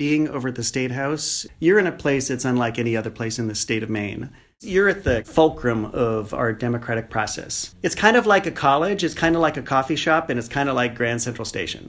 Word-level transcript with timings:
being 0.00 0.30
over 0.30 0.48
at 0.48 0.54
the 0.54 0.64
State 0.64 0.92
House, 0.92 1.46
you're 1.58 1.78
in 1.78 1.86
a 1.86 1.92
place 1.92 2.28
that's 2.28 2.46
unlike 2.46 2.78
any 2.78 2.96
other 2.96 3.10
place 3.10 3.38
in 3.38 3.48
the 3.48 3.54
state 3.54 3.82
of 3.82 3.90
Maine. 3.90 4.30
You're 4.62 4.88
at 4.88 5.04
the 5.04 5.22
fulcrum 5.24 5.84
of 5.84 6.32
our 6.32 6.54
democratic 6.54 7.10
process. 7.10 7.74
It's 7.82 7.94
kind 7.94 8.16
of 8.16 8.24
like 8.24 8.46
a 8.46 8.50
college, 8.50 9.04
it's 9.04 9.12
kind 9.12 9.36
of 9.36 9.42
like 9.42 9.58
a 9.58 9.62
coffee 9.62 9.96
shop, 9.96 10.30
and 10.30 10.38
it's 10.38 10.48
kind 10.48 10.70
of 10.70 10.74
like 10.74 10.94
Grand 10.94 11.20
Central 11.20 11.44
Station. 11.44 11.86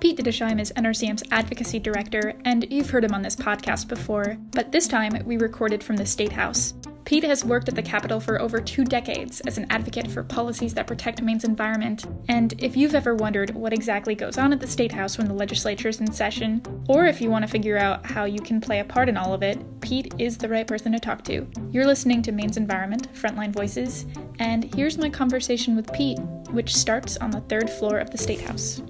Pete 0.00 0.18
Didisheim 0.18 0.60
is 0.60 0.70
NRCM's 0.76 1.22
advocacy 1.30 1.78
director, 1.78 2.34
and 2.44 2.70
you've 2.70 2.90
heard 2.90 3.04
him 3.04 3.14
on 3.14 3.22
this 3.22 3.34
podcast 3.34 3.88
before, 3.88 4.36
but 4.50 4.70
this 4.70 4.86
time 4.86 5.18
we 5.24 5.38
recorded 5.38 5.82
from 5.82 5.96
the 5.96 6.04
State 6.04 6.32
House. 6.32 6.74
Pete 7.08 7.24
has 7.24 7.42
worked 7.42 7.70
at 7.70 7.74
the 7.74 7.80
Capitol 7.80 8.20
for 8.20 8.38
over 8.38 8.60
two 8.60 8.84
decades 8.84 9.40
as 9.46 9.56
an 9.56 9.66
advocate 9.70 10.10
for 10.10 10.22
policies 10.22 10.74
that 10.74 10.86
protect 10.86 11.22
Maine's 11.22 11.42
environment. 11.42 12.04
And 12.28 12.52
if 12.58 12.76
you've 12.76 12.94
ever 12.94 13.14
wondered 13.14 13.54
what 13.54 13.72
exactly 13.72 14.14
goes 14.14 14.36
on 14.36 14.52
at 14.52 14.60
the 14.60 14.66
State 14.66 14.92
House 14.92 15.16
when 15.16 15.26
the 15.26 15.32
legislature 15.32 15.88
is 15.88 16.00
in 16.02 16.12
session, 16.12 16.62
or 16.86 17.06
if 17.06 17.22
you 17.22 17.30
want 17.30 17.46
to 17.46 17.50
figure 17.50 17.78
out 17.78 18.04
how 18.04 18.26
you 18.26 18.40
can 18.40 18.60
play 18.60 18.80
a 18.80 18.84
part 18.84 19.08
in 19.08 19.16
all 19.16 19.32
of 19.32 19.42
it, 19.42 19.58
Pete 19.80 20.12
is 20.18 20.36
the 20.36 20.50
right 20.50 20.66
person 20.66 20.92
to 20.92 20.98
talk 20.98 21.24
to. 21.24 21.46
You're 21.70 21.86
listening 21.86 22.20
to 22.24 22.30
Maine's 22.30 22.58
Environment 22.58 23.10
Frontline 23.14 23.54
Voices, 23.54 24.04
and 24.38 24.64
here's 24.74 24.98
my 24.98 25.08
conversation 25.08 25.76
with 25.76 25.90
Pete, 25.94 26.18
which 26.50 26.76
starts 26.76 27.16
on 27.16 27.30
the 27.30 27.40
third 27.40 27.70
floor 27.70 28.00
of 28.00 28.10
the 28.10 28.18
State 28.18 28.42
House. 28.42 28.82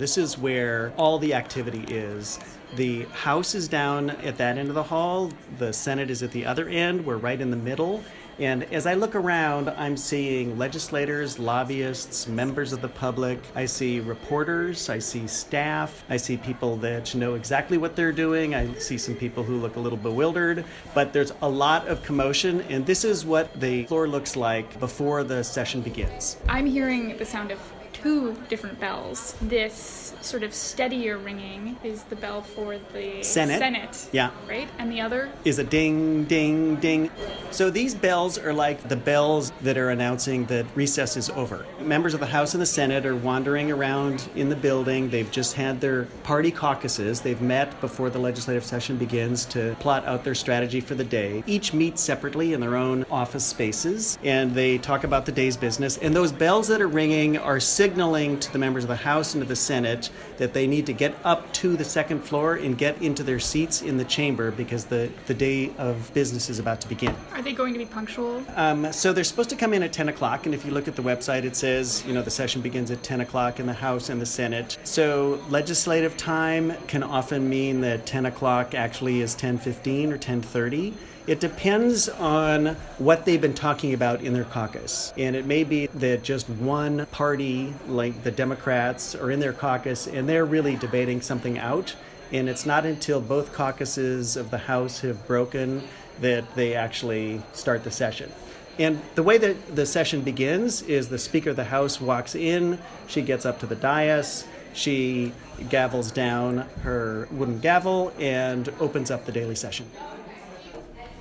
This 0.00 0.16
is 0.16 0.38
where 0.38 0.94
all 0.96 1.18
the 1.18 1.34
activity 1.34 1.84
is. 1.94 2.38
The 2.74 3.02
House 3.12 3.54
is 3.54 3.68
down 3.68 4.08
at 4.08 4.38
that 4.38 4.56
end 4.56 4.70
of 4.70 4.74
the 4.74 4.82
hall, 4.82 5.30
the 5.58 5.74
Senate 5.74 6.08
is 6.08 6.22
at 6.22 6.30
the 6.30 6.46
other 6.46 6.70
end, 6.70 7.04
we're 7.04 7.18
right 7.18 7.38
in 7.38 7.50
the 7.50 7.56
middle. 7.58 8.02
And 8.38 8.64
as 8.72 8.86
I 8.86 8.94
look 8.94 9.14
around, 9.14 9.68
I'm 9.68 9.98
seeing 9.98 10.56
legislators, 10.56 11.38
lobbyists, 11.38 12.26
members 12.26 12.72
of 12.72 12.80
the 12.80 12.88
public. 12.88 13.40
I 13.54 13.66
see 13.66 14.00
reporters, 14.00 14.88
I 14.88 15.00
see 15.00 15.26
staff, 15.26 16.02
I 16.08 16.16
see 16.16 16.38
people 16.38 16.76
that 16.76 17.14
know 17.14 17.34
exactly 17.34 17.76
what 17.76 17.94
they're 17.94 18.10
doing. 18.10 18.54
I 18.54 18.72
see 18.78 18.96
some 18.96 19.16
people 19.16 19.44
who 19.44 19.58
look 19.58 19.76
a 19.76 19.80
little 19.80 19.98
bewildered, 19.98 20.64
but 20.94 21.12
there's 21.12 21.34
a 21.42 21.48
lot 21.48 21.86
of 21.88 22.02
commotion, 22.02 22.62
and 22.70 22.86
this 22.86 23.04
is 23.04 23.26
what 23.26 23.52
the 23.60 23.84
floor 23.84 24.08
looks 24.08 24.34
like 24.34 24.80
before 24.80 25.24
the 25.24 25.44
session 25.44 25.82
begins. 25.82 26.38
I'm 26.48 26.64
hearing 26.64 27.18
the 27.18 27.26
sound 27.26 27.50
of 27.50 27.60
two 28.02 28.36
different 28.48 28.80
bells. 28.80 29.34
This 29.42 30.14
sort 30.20 30.42
of 30.42 30.54
steadier 30.54 31.18
ringing 31.18 31.76
is 31.82 32.02
the 32.04 32.16
bell 32.16 32.42
for 32.42 32.78
the 32.92 33.22
Senate. 33.22 33.58
Senate. 33.58 34.08
Yeah. 34.12 34.30
Right? 34.48 34.68
And 34.78 34.90
the 34.90 35.00
other? 35.00 35.30
Is 35.44 35.58
a 35.58 35.64
ding, 35.64 36.24
ding, 36.24 36.76
ding. 36.76 37.10
So 37.50 37.70
these 37.70 37.94
bells 37.94 38.38
are 38.38 38.52
like 38.52 38.88
the 38.88 38.96
bells 38.96 39.52
that 39.62 39.76
are 39.76 39.90
announcing 39.90 40.46
that 40.46 40.66
recess 40.74 41.16
is 41.16 41.30
over. 41.30 41.66
Members 41.80 42.14
of 42.14 42.20
the 42.20 42.26
House 42.26 42.54
and 42.54 42.62
the 42.62 42.66
Senate 42.66 43.06
are 43.06 43.16
wandering 43.16 43.70
around 43.70 44.28
in 44.34 44.48
the 44.48 44.56
building. 44.56 45.10
They've 45.10 45.30
just 45.30 45.54
had 45.54 45.80
their 45.80 46.04
party 46.22 46.50
caucuses. 46.50 47.20
They've 47.20 47.40
met 47.40 47.80
before 47.80 48.10
the 48.10 48.18
legislative 48.18 48.64
session 48.64 48.96
begins 48.96 49.44
to 49.46 49.76
plot 49.80 50.04
out 50.06 50.24
their 50.24 50.34
strategy 50.34 50.80
for 50.80 50.94
the 50.94 51.04
day. 51.04 51.42
Each 51.46 51.72
meets 51.72 52.02
separately 52.02 52.52
in 52.52 52.60
their 52.60 52.76
own 52.76 53.04
office 53.10 53.44
spaces 53.44 54.18
and 54.22 54.54
they 54.54 54.78
talk 54.78 55.04
about 55.04 55.26
the 55.26 55.32
day's 55.32 55.56
business. 55.56 55.98
And 55.98 56.14
those 56.14 56.32
bells 56.32 56.68
that 56.68 56.80
are 56.80 56.88
ringing 56.88 57.36
are 57.38 57.60
signaling 57.60 57.89
to 57.94 58.52
the 58.52 58.58
members 58.58 58.84
of 58.84 58.88
the 58.88 58.96
House 58.96 59.34
and 59.34 59.42
to 59.42 59.48
the 59.48 59.56
Senate 59.56 60.10
that 60.38 60.52
they 60.52 60.66
need 60.66 60.86
to 60.86 60.92
get 60.92 61.14
up 61.24 61.52
to 61.52 61.76
the 61.76 61.84
second 61.84 62.20
floor 62.20 62.54
and 62.54 62.78
get 62.78 63.00
into 63.02 63.22
their 63.22 63.40
seats 63.40 63.82
in 63.82 63.96
the 63.96 64.04
chamber 64.04 64.50
because 64.50 64.86
the, 64.86 65.10
the 65.26 65.34
day 65.34 65.70
of 65.78 66.10
business 66.14 66.48
is 66.48 66.58
about 66.58 66.80
to 66.80 66.88
begin. 66.88 67.14
Are 67.32 67.42
they 67.42 67.52
going 67.52 67.72
to 67.72 67.78
be 67.78 67.86
punctual? 67.86 68.42
Um, 68.56 68.92
so 68.92 69.12
they're 69.12 69.24
supposed 69.24 69.50
to 69.50 69.56
come 69.56 69.74
in 69.74 69.82
at 69.82 69.92
10 69.92 70.08
o'clock, 70.08 70.46
and 70.46 70.54
if 70.54 70.64
you 70.64 70.70
look 70.70 70.88
at 70.88 70.96
the 70.96 71.02
website, 71.02 71.44
it 71.44 71.56
says, 71.56 72.04
you 72.06 72.14
know, 72.14 72.22
the 72.22 72.30
session 72.30 72.62
begins 72.62 72.90
at 72.90 73.02
10 73.02 73.20
o'clock 73.20 73.60
in 73.60 73.66
the 73.66 73.72
House 73.72 74.08
and 74.08 74.20
the 74.20 74.26
Senate. 74.26 74.78
So 74.84 75.42
legislative 75.48 76.16
time 76.16 76.74
can 76.86 77.02
often 77.02 77.48
mean 77.48 77.80
that 77.82 78.06
10 78.06 78.26
o'clock 78.26 78.74
actually 78.74 79.20
is 79.20 79.34
10.15 79.34 80.12
or 80.12 80.18
10.30. 80.18 80.94
It 81.30 81.38
depends 81.38 82.08
on 82.08 82.74
what 82.98 83.24
they've 83.24 83.40
been 83.40 83.54
talking 83.54 83.94
about 83.94 84.20
in 84.20 84.32
their 84.32 84.42
caucus. 84.42 85.14
And 85.16 85.36
it 85.36 85.46
may 85.46 85.62
be 85.62 85.86
that 85.86 86.24
just 86.24 86.48
one 86.48 87.06
party, 87.12 87.72
like 87.86 88.24
the 88.24 88.32
Democrats, 88.32 89.14
are 89.14 89.30
in 89.30 89.38
their 89.38 89.52
caucus 89.52 90.08
and 90.08 90.28
they're 90.28 90.44
really 90.44 90.74
debating 90.74 91.20
something 91.20 91.56
out. 91.56 91.94
And 92.32 92.48
it's 92.48 92.66
not 92.66 92.84
until 92.84 93.20
both 93.20 93.52
caucuses 93.52 94.36
of 94.36 94.50
the 94.50 94.58
House 94.58 95.02
have 95.02 95.24
broken 95.28 95.84
that 96.20 96.52
they 96.56 96.74
actually 96.74 97.40
start 97.52 97.84
the 97.84 97.92
session. 97.92 98.32
And 98.80 99.00
the 99.14 99.22
way 99.22 99.38
that 99.38 99.76
the 99.76 99.86
session 99.86 100.22
begins 100.22 100.82
is 100.82 101.10
the 101.10 101.18
Speaker 101.18 101.50
of 101.50 101.56
the 101.56 101.62
House 101.62 102.00
walks 102.00 102.34
in, 102.34 102.76
she 103.06 103.22
gets 103.22 103.46
up 103.46 103.60
to 103.60 103.66
the 103.66 103.76
dais, 103.76 104.48
she 104.72 105.32
gavels 105.60 106.12
down 106.12 106.66
her 106.82 107.28
wooden 107.30 107.60
gavel, 107.60 108.12
and 108.18 108.68
opens 108.80 109.12
up 109.12 109.26
the 109.26 109.32
daily 109.32 109.54
session. 109.54 109.86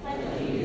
All 0.09 0.59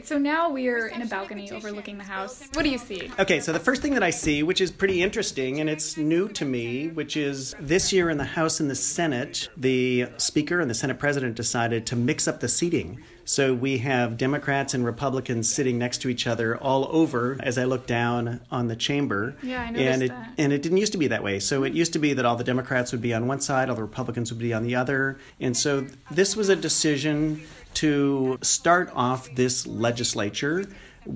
right, 0.00 0.08
so 0.08 0.18
now 0.18 0.48
we 0.48 0.68
are 0.68 0.86
in 0.86 1.02
a 1.02 1.06
balcony 1.06 1.50
overlooking 1.50 1.98
the 1.98 2.04
house. 2.04 2.48
What 2.54 2.62
do 2.62 2.70
you 2.70 2.78
see? 2.78 3.10
Okay, 3.18 3.40
so 3.40 3.52
the 3.52 3.60
first 3.60 3.82
thing 3.82 3.94
that 3.94 4.02
I 4.02 4.10
see, 4.10 4.42
which 4.42 4.60
is 4.60 4.70
pretty 4.70 5.02
interesting 5.02 5.60
and 5.60 5.68
it's 5.68 5.96
new 5.96 6.28
to 6.30 6.44
me, 6.44 6.88
which 6.88 7.16
is 7.16 7.54
this 7.60 7.92
year 7.92 8.08
in 8.08 8.16
the 8.16 8.24
House 8.24 8.60
and 8.60 8.70
the 8.70 8.74
Senate, 8.74 9.48
the 9.56 10.06
Speaker 10.16 10.60
and 10.60 10.70
the 10.70 10.74
Senate 10.74 10.98
President 10.98 11.34
decided 11.34 11.86
to 11.86 11.96
mix 11.96 12.26
up 12.26 12.40
the 12.40 12.48
seating. 12.48 13.02
So 13.24 13.54
we 13.54 13.78
have 13.78 14.16
Democrats 14.16 14.74
and 14.74 14.84
Republicans 14.84 15.52
sitting 15.52 15.78
next 15.78 15.98
to 15.98 16.08
each 16.08 16.26
other 16.26 16.56
all 16.56 16.88
over 16.90 17.38
as 17.40 17.58
I 17.58 17.64
look 17.64 17.86
down 17.86 18.40
on 18.50 18.66
the 18.66 18.74
chamber. 18.74 19.36
Yeah, 19.42 19.62
I 19.62 19.70
noticed 19.70 19.86
and 19.86 20.02
it, 20.02 20.08
that. 20.08 20.32
And 20.38 20.52
it 20.52 20.62
didn't 20.62 20.78
used 20.78 20.92
to 20.92 20.98
be 20.98 21.08
that 21.08 21.22
way. 21.22 21.38
So 21.38 21.62
it 21.62 21.72
used 21.72 21.92
to 21.92 22.00
be 22.00 22.14
that 22.14 22.24
all 22.24 22.34
the 22.34 22.42
Democrats 22.42 22.90
would 22.90 23.02
be 23.02 23.14
on 23.14 23.28
one 23.28 23.40
side, 23.40 23.68
all 23.68 23.76
the 23.76 23.82
Republicans 23.82 24.32
would 24.32 24.40
be 24.40 24.52
on 24.52 24.64
the 24.64 24.74
other. 24.74 25.18
And 25.38 25.56
so 25.56 25.86
this 26.10 26.34
was 26.34 26.48
a 26.48 26.56
decision 26.56 27.42
to 27.74 28.38
start 28.42 28.90
off 28.94 29.34
this 29.34 29.66
legislature 29.66 30.66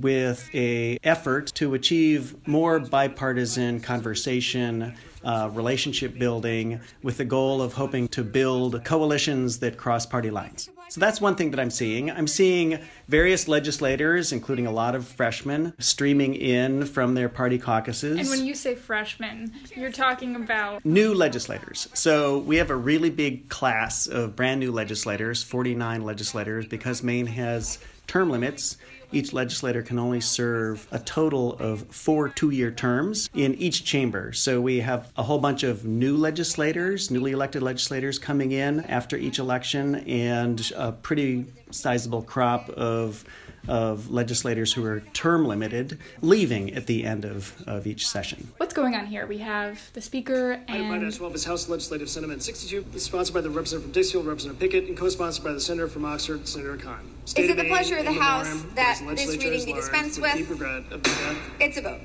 with 0.02 0.48
a 0.54 0.98
effort 1.02 1.46
to 1.54 1.74
achieve 1.74 2.36
more 2.46 2.78
bipartisan 2.80 3.80
conversation 3.80 4.94
uh, 5.24 5.48
relationship 5.52 6.18
building 6.18 6.80
with 7.02 7.16
the 7.16 7.24
goal 7.24 7.62
of 7.62 7.72
hoping 7.72 8.06
to 8.08 8.22
build 8.22 8.84
coalitions 8.84 9.58
that 9.60 9.78
cross 9.78 10.04
party 10.04 10.30
lines 10.30 10.68
so 10.88 11.00
that's 11.00 11.18
one 11.20 11.34
thing 11.34 11.50
that 11.50 11.58
i'm 11.58 11.70
seeing 11.70 12.10
i'm 12.10 12.26
seeing 12.26 12.78
various 13.08 13.48
legislators 13.48 14.32
including 14.32 14.66
a 14.66 14.70
lot 14.70 14.94
of 14.94 15.06
freshmen 15.06 15.72
streaming 15.78 16.34
in 16.34 16.84
from 16.84 17.14
their 17.14 17.30
party 17.30 17.58
caucuses 17.58 18.18
And 18.18 18.28
when 18.28 18.44
you 18.44 18.54
say 18.54 18.74
freshmen, 18.74 19.52
you're 19.74 19.92
talking 19.92 20.36
about 20.36 20.84
new 20.84 21.14
legislators. 21.14 21.88
So 21.94 22.38
we 22.38 22.56
have 22.56 22.70
a 22.70 22.76
really 22.76 23.10
big 23.10 23.48
class 23.48 24.06
of 24.06 24.36
brand 24.36 24.60
new 24.60 24.72
legislators, 24.72 25.42
49 25.42 26.02
legislators, 26.02 26.66
because 26.66 27.02
Maine 27.02 27.26
has 27.26 27.78
term 28.06 28.30
limits. 28.30 28.76
Each 29.14 29.32
legislator 29.32 29.80
can 29.80 29.98
only 30.00 30.20
serve 30.20 30.88
a 30.90 30.98
total 30.98 31.52
of 31.60 31.86
four 31.86 32.28
two 32.28 32.50
year 32.50 32.72
terms 32.72 33.30
in 33.32 33.54
each 33.54 33.84
chamber. 33.84 34.32
So 34.32 34.60
we 34.60 34.80
have 34.80 35.12
a 35.16 35.22
whole 35.22 35.38
bunch 35.38 35.62
of 35.62 35.84
new 35.84 36.16
legislators, 36.16 37.12
newly 37.12 37.30
elected 37.30 37.62
legislators 37.62 38.18
coming 38.18 38.50
in 38.50 38.80
after 38.80 39.16
each 39.16 39.38
election, 39.38 39.94
and 40.08 40.72
a 40.74 40.90
pretty 40.90 41.46
sizable 41.70 42.22
crop 42.22 42.68
of 42.70 43.24
of 43.68 44.10
legislators 44.10 44.72
who 44.72 44.84
are 44.84 45.00
term 45.12 45.46
limited 45.46 45.98
leaving 46.20 46.74
at 46.74 46.86
the 46.86 47.04
end 47.04 47.24
of, 47.24 47.54
of 47.66 47.86
each 47.86 48.06
session. 48.06 48.52
what's 48.58 48.74
going 48.74 48.94
on 48.94 49.06
here. 49.06 49.26
We 49.26 49.38
have 49.38 49.80
the 49.92 50.00
speaker 50.00 50.60
Item 50.68 50.90
and 50.92 51.02
5-12 51.02 51.34
is 51.34 51.44
House 51.44 51.68
Legislative 51.68 52.08
Sentiment 52.08 52.42
62, 52.42 52.98
sponsored 52.98 53.34
by 53.34 53.40
the 53.40 53.50
representative 53.50 53.92
from 53.92 54.02
Dixfield, 54.02 54.26
Representative 54.26 54.60
Pickett, 54.60 54.88
and 54.88 54.96
co-sponsored 54.96 55.44
by 55.44 55.52
the 55.52 55.60
senator 55.60 55.88
from 55.88 56.04
Oxford, 56.04 56.46
Senator 56.46 56.76
Khan. 56.76 57.00
State 57.24 57.44
Is 57.44 57.50
it 57.50 57.56
the 57.56 57.68
pleasure 57.68 57.96
of 57.96 58.04
the 58.04 58.12
House 58.12 58.48
memoriam, 58.48 58.74
that 58.74 59.00
this 59.16 59.36
reading 59.36 59.64
be 59.64 59.72
dispensed 59.72 60.20
with 60.20 60.34
with? 60.34 60.50
regret 60.50 60.92
of 60.92 61.02
the 61.02 61.36
It's 61.60 61.76
a 61.76 61.82
vote. 61.82 62.00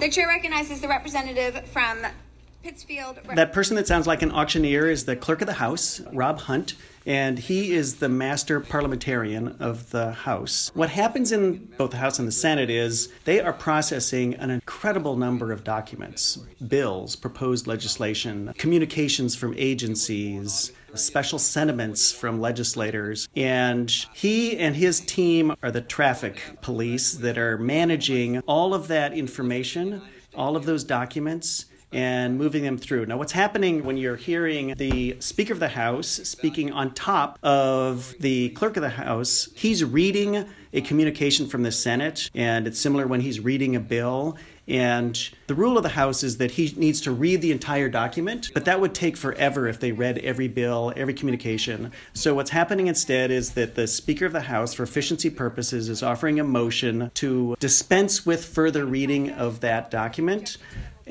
The 0.00 0.08
chair 0.08 0.26
recognizes 0.28 0.80
the 0.80 0.88
representative 0.88 1.66
from 1.68 2.04
Pittsfield. 2.62 3.18
That 3.34 3.52
person 3.52 3.76
that 3.76 3.86
sounds 3.86 4.06
like 4.06 4.22
an 4.22 4.32
auctioneer 4.32 4.88
is 4.88 5.04
the 5.04 5.16
clerk 5.16 5.40
of 5.40 5.46
the 5.46 5.54
House, 5.54 6.00
Rob 6.12 6.40
Hunt, 6.40 6.74
and 7.06 7.38
he 7.38 7.72
is 7.72 7.96
the 7.96 8.08
master 8.08 8.60
parliamentarian 8.60 9.56
of 9.60 9.90
the 9.90 10.12
House. 10.12 10.70
What 10.74 10.90
happens 10.90 11.32
in 11.32 11.66
both 11.78 11.90
the 11.92 11.96
House 11.96 12.18
and 12.18 12.28
the 12.28 12.32
Senate 12.32 12.70
is 12.70 13.12
they 13.24 13.40
are 13.40 13.52
processing 13.52 14.34
an 14.34 14.50
incredible 14.50 15.16
number 15.16 15.52
of 15.52 15.64
documents, 15.64 16.38
bills, 16.68 17.16
proposed 17.16 17.66
legislation, 17.66 18.52
communications 18.58 19.34
from 19.34 19.54
agencies, 19.56 20.72
special 20.94 21.38
sentiments 21.38 22.12
from 22.12 22.40
legislators. 22.40 23.28
And 23.36 23.90
he 24.12 24.58
and 24.58 24.74
his 24.74 25.00
team 25.00 25.54
are 25.62 25.70
the 25.70 25.80
traffic 25.80 26.40
police 26.60 27.14
that 27.14 27.38
are 27.38 27.58
managing 27.58 28.40
all 28.40 28.74
of 28.74 28.88
that 28.88 29.12
information, 29.12 30.02
all 30.34 30.56
of 30.56 30.64
those 30.64 30.84
documents 30.84 31.66
and 31.92 32.38
moving 32.38 32.62
them 32.62 32.78
through. 32.78 33.06
Now, 33.06 33.16
what's 33.16 33.32
happening 33.32 33.84
when 33.84 33.96
you're 33.96 34.16
hearing 34.16 34.74
the 34.76 35.16
Speaker 35.20 35.52
of 35.52 35.60
the 35.60 35.68
House 35.68 36.08
speaking 36.08 36.72
on 36.72 36.92
top 36.92 37.38
of 37.42 38.14
the 38.20 38.50
Clerk 38.50 38.76
of 38.76 38.82
the 38.82 38.90
House? 38.90 39.48
He's 39.54 39.84
reading 39.84 40.46
a 40.72 40.80
communication 40.80 41.48
from 41.48 41.64
the 41.64 41.72
Senate, 41.72 42.30
and 42.34 42.66
it's 42.66 42.80
similar 42.80 43.06
when 43.06 43.20
he's 43.20 43.40
reading 43.40 43.74
a 43.74 43.80
bill. 43.80 44.36
And 44.68 45.18
the 45.48 45.56
rule 45.56 45.76
of 45.76 45.82
the 45.82 45.88
House 45.88 46.22
is 46.22 46.36
that 46.36 46.52
he 46.52 46.72
needs 46.76 47.00
to 47.00 47.10
read 47.10 47.42
the 47.42 47.50
entire 47.50 47.88
document, 47.88 48.52
but 48.54 48.66
that 48.66 48.80
would 48.80 48.94
take 48.94 49.16
forever 49.16 49.66
if 49.66 49.80
they 49.80 49.90
read 49.90 50.18
every 50.18 50.46
bill, 50.46 50.92
every 50.96 51.12
communication. 51.12 51.90
So, 52.12 52.34
what's 52.34 52.50
happening 52.50 52.86
instead 52.86 53.32
is 53.32 53.50
that 53.54 53.74
the 53.74 53.88
Speaker 53.88 54.26
of 54.26 54.32
the 54.32 54.42
House, 54.42 54.72
for 54.74 54.84
efficiency 54.84 55.28
purposes, 55.28 55.88
is 55.88 56.04
offering 56.04 56.38
a 56.38 56.44
motion 56.44 57.10
to 57.14 57.56
dispense 57.58 58.24
with 58.24 58.44
further 58.44 58.86
reading 58.86 59.30
of 59.30 59.58
that 59.60 59.90
document 59.90 60.56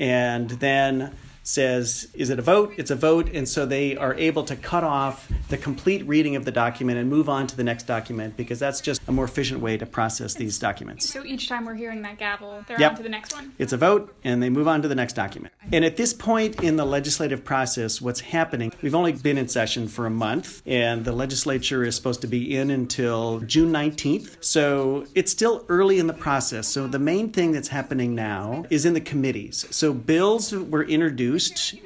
and 0.00 0.48
then 0.50 1.14
says, 1.42 2.08
Is 2.14 2.30
it 2.30 2.38
a 2.38 2.42
vote? 2.42 2.74
It's 2.76 2.90
a 2.90 2.96
vote. 2.96 3.30
And 3.32 3.48
so 3.48 3.66
they 3.66 3.96
are 3.96 4.14
able 4.14 4.44
to 4.44 4.56
cut 4.56 4.84
off 4.84 5.30
the 5.48 5.56
complete 5.56 6.06
reading 6.06 6.36
of 6.36 6.44
the 6.44 6.52
document 6.52 6.98
and 6.98 7.08
move 7.08 7.28
on 7.28 7.46
to 7.48 7.56
the 7.56 7.64
next 7.64 7.84
document 7.86 8.36
because 8.36 8.58
that's 8.58 8.80
just 8.80 9.00
a 9.08 9.12
more 9.12 9.24
efficient 9.24 9.60
way 9.60 9.76
to 9.76 9.86
process 9.86 10.34
these 10.34 10.58
documents. 10.58 11.08
So 11.10 11.24
each 11.24 11.48
time 11.48 11.64
we're 11.64 11.74
hearing 11.74 12.02
that 12.02 12.18
gavel, 12.18 12.64
they're 12.68 12.80
Yep. 12.80 12.90
on 12.92 12.96
to 12.98 13.02
the 13.02 13.08
next 13.08 13.34
one. 13.34 13.52
It's 13.58 13.72
a 13.72 13.76
vote, 13.76 14.14
and 14.24 14.42
they 14.42 14.50
move 14.50 14.68
on 14.68 14.82
to 14.82 14.88
the 14.88 14.94
next 14.94 15.14
document. 15.14 15.52
And 15.72 15.84
at 15.84 15.96
this 15.96 16.12
point 16.12 16.62
in 16.62 16.76
the 16.76 16.84
legislative 16.84 17.44
process, 17.44 18.00
what's 18.00 18.20
happening, 18.20 18.72
we've 18.82 18.94
only 18.94 19.12
been 19.12 19.38
in 19.38 19.48
session 19.48 19.88
for 19.88 20.06
a 20.06 20.10
month, 20.10 20.62
and 20.66 21.04
the 21.04 21.12
legislature 21.12 21.84
is 21.84 21.94
supposed 21.96 22.20
to 22.22 22.26
be 22.26 22.56
in 22.56 22.70
until 22.70 23.40
June 23.40 23.72
19th. 23.72 24.36
So 24.40 25.06
it's 25.14 25.32
still 25.32 25.64
early 25.68 25.98
in 25.98 26.06
the 26.06 26.12
process. 26.12 26.68
So 26.68 26.86
the 26.86 26.98
main 26.98 27.30
thing 27.30 27.52
that's 27.52 27.68
happening 27.68 28.14
now 28.14 28.64
is 28.70 28.84
in 28.84 28.94
the 28.94 29.00
committees. 29.00 29.66
So 29.70 29.92
bills 29.92 30.52
were 30.52 30.84
introduced 30.84 31.29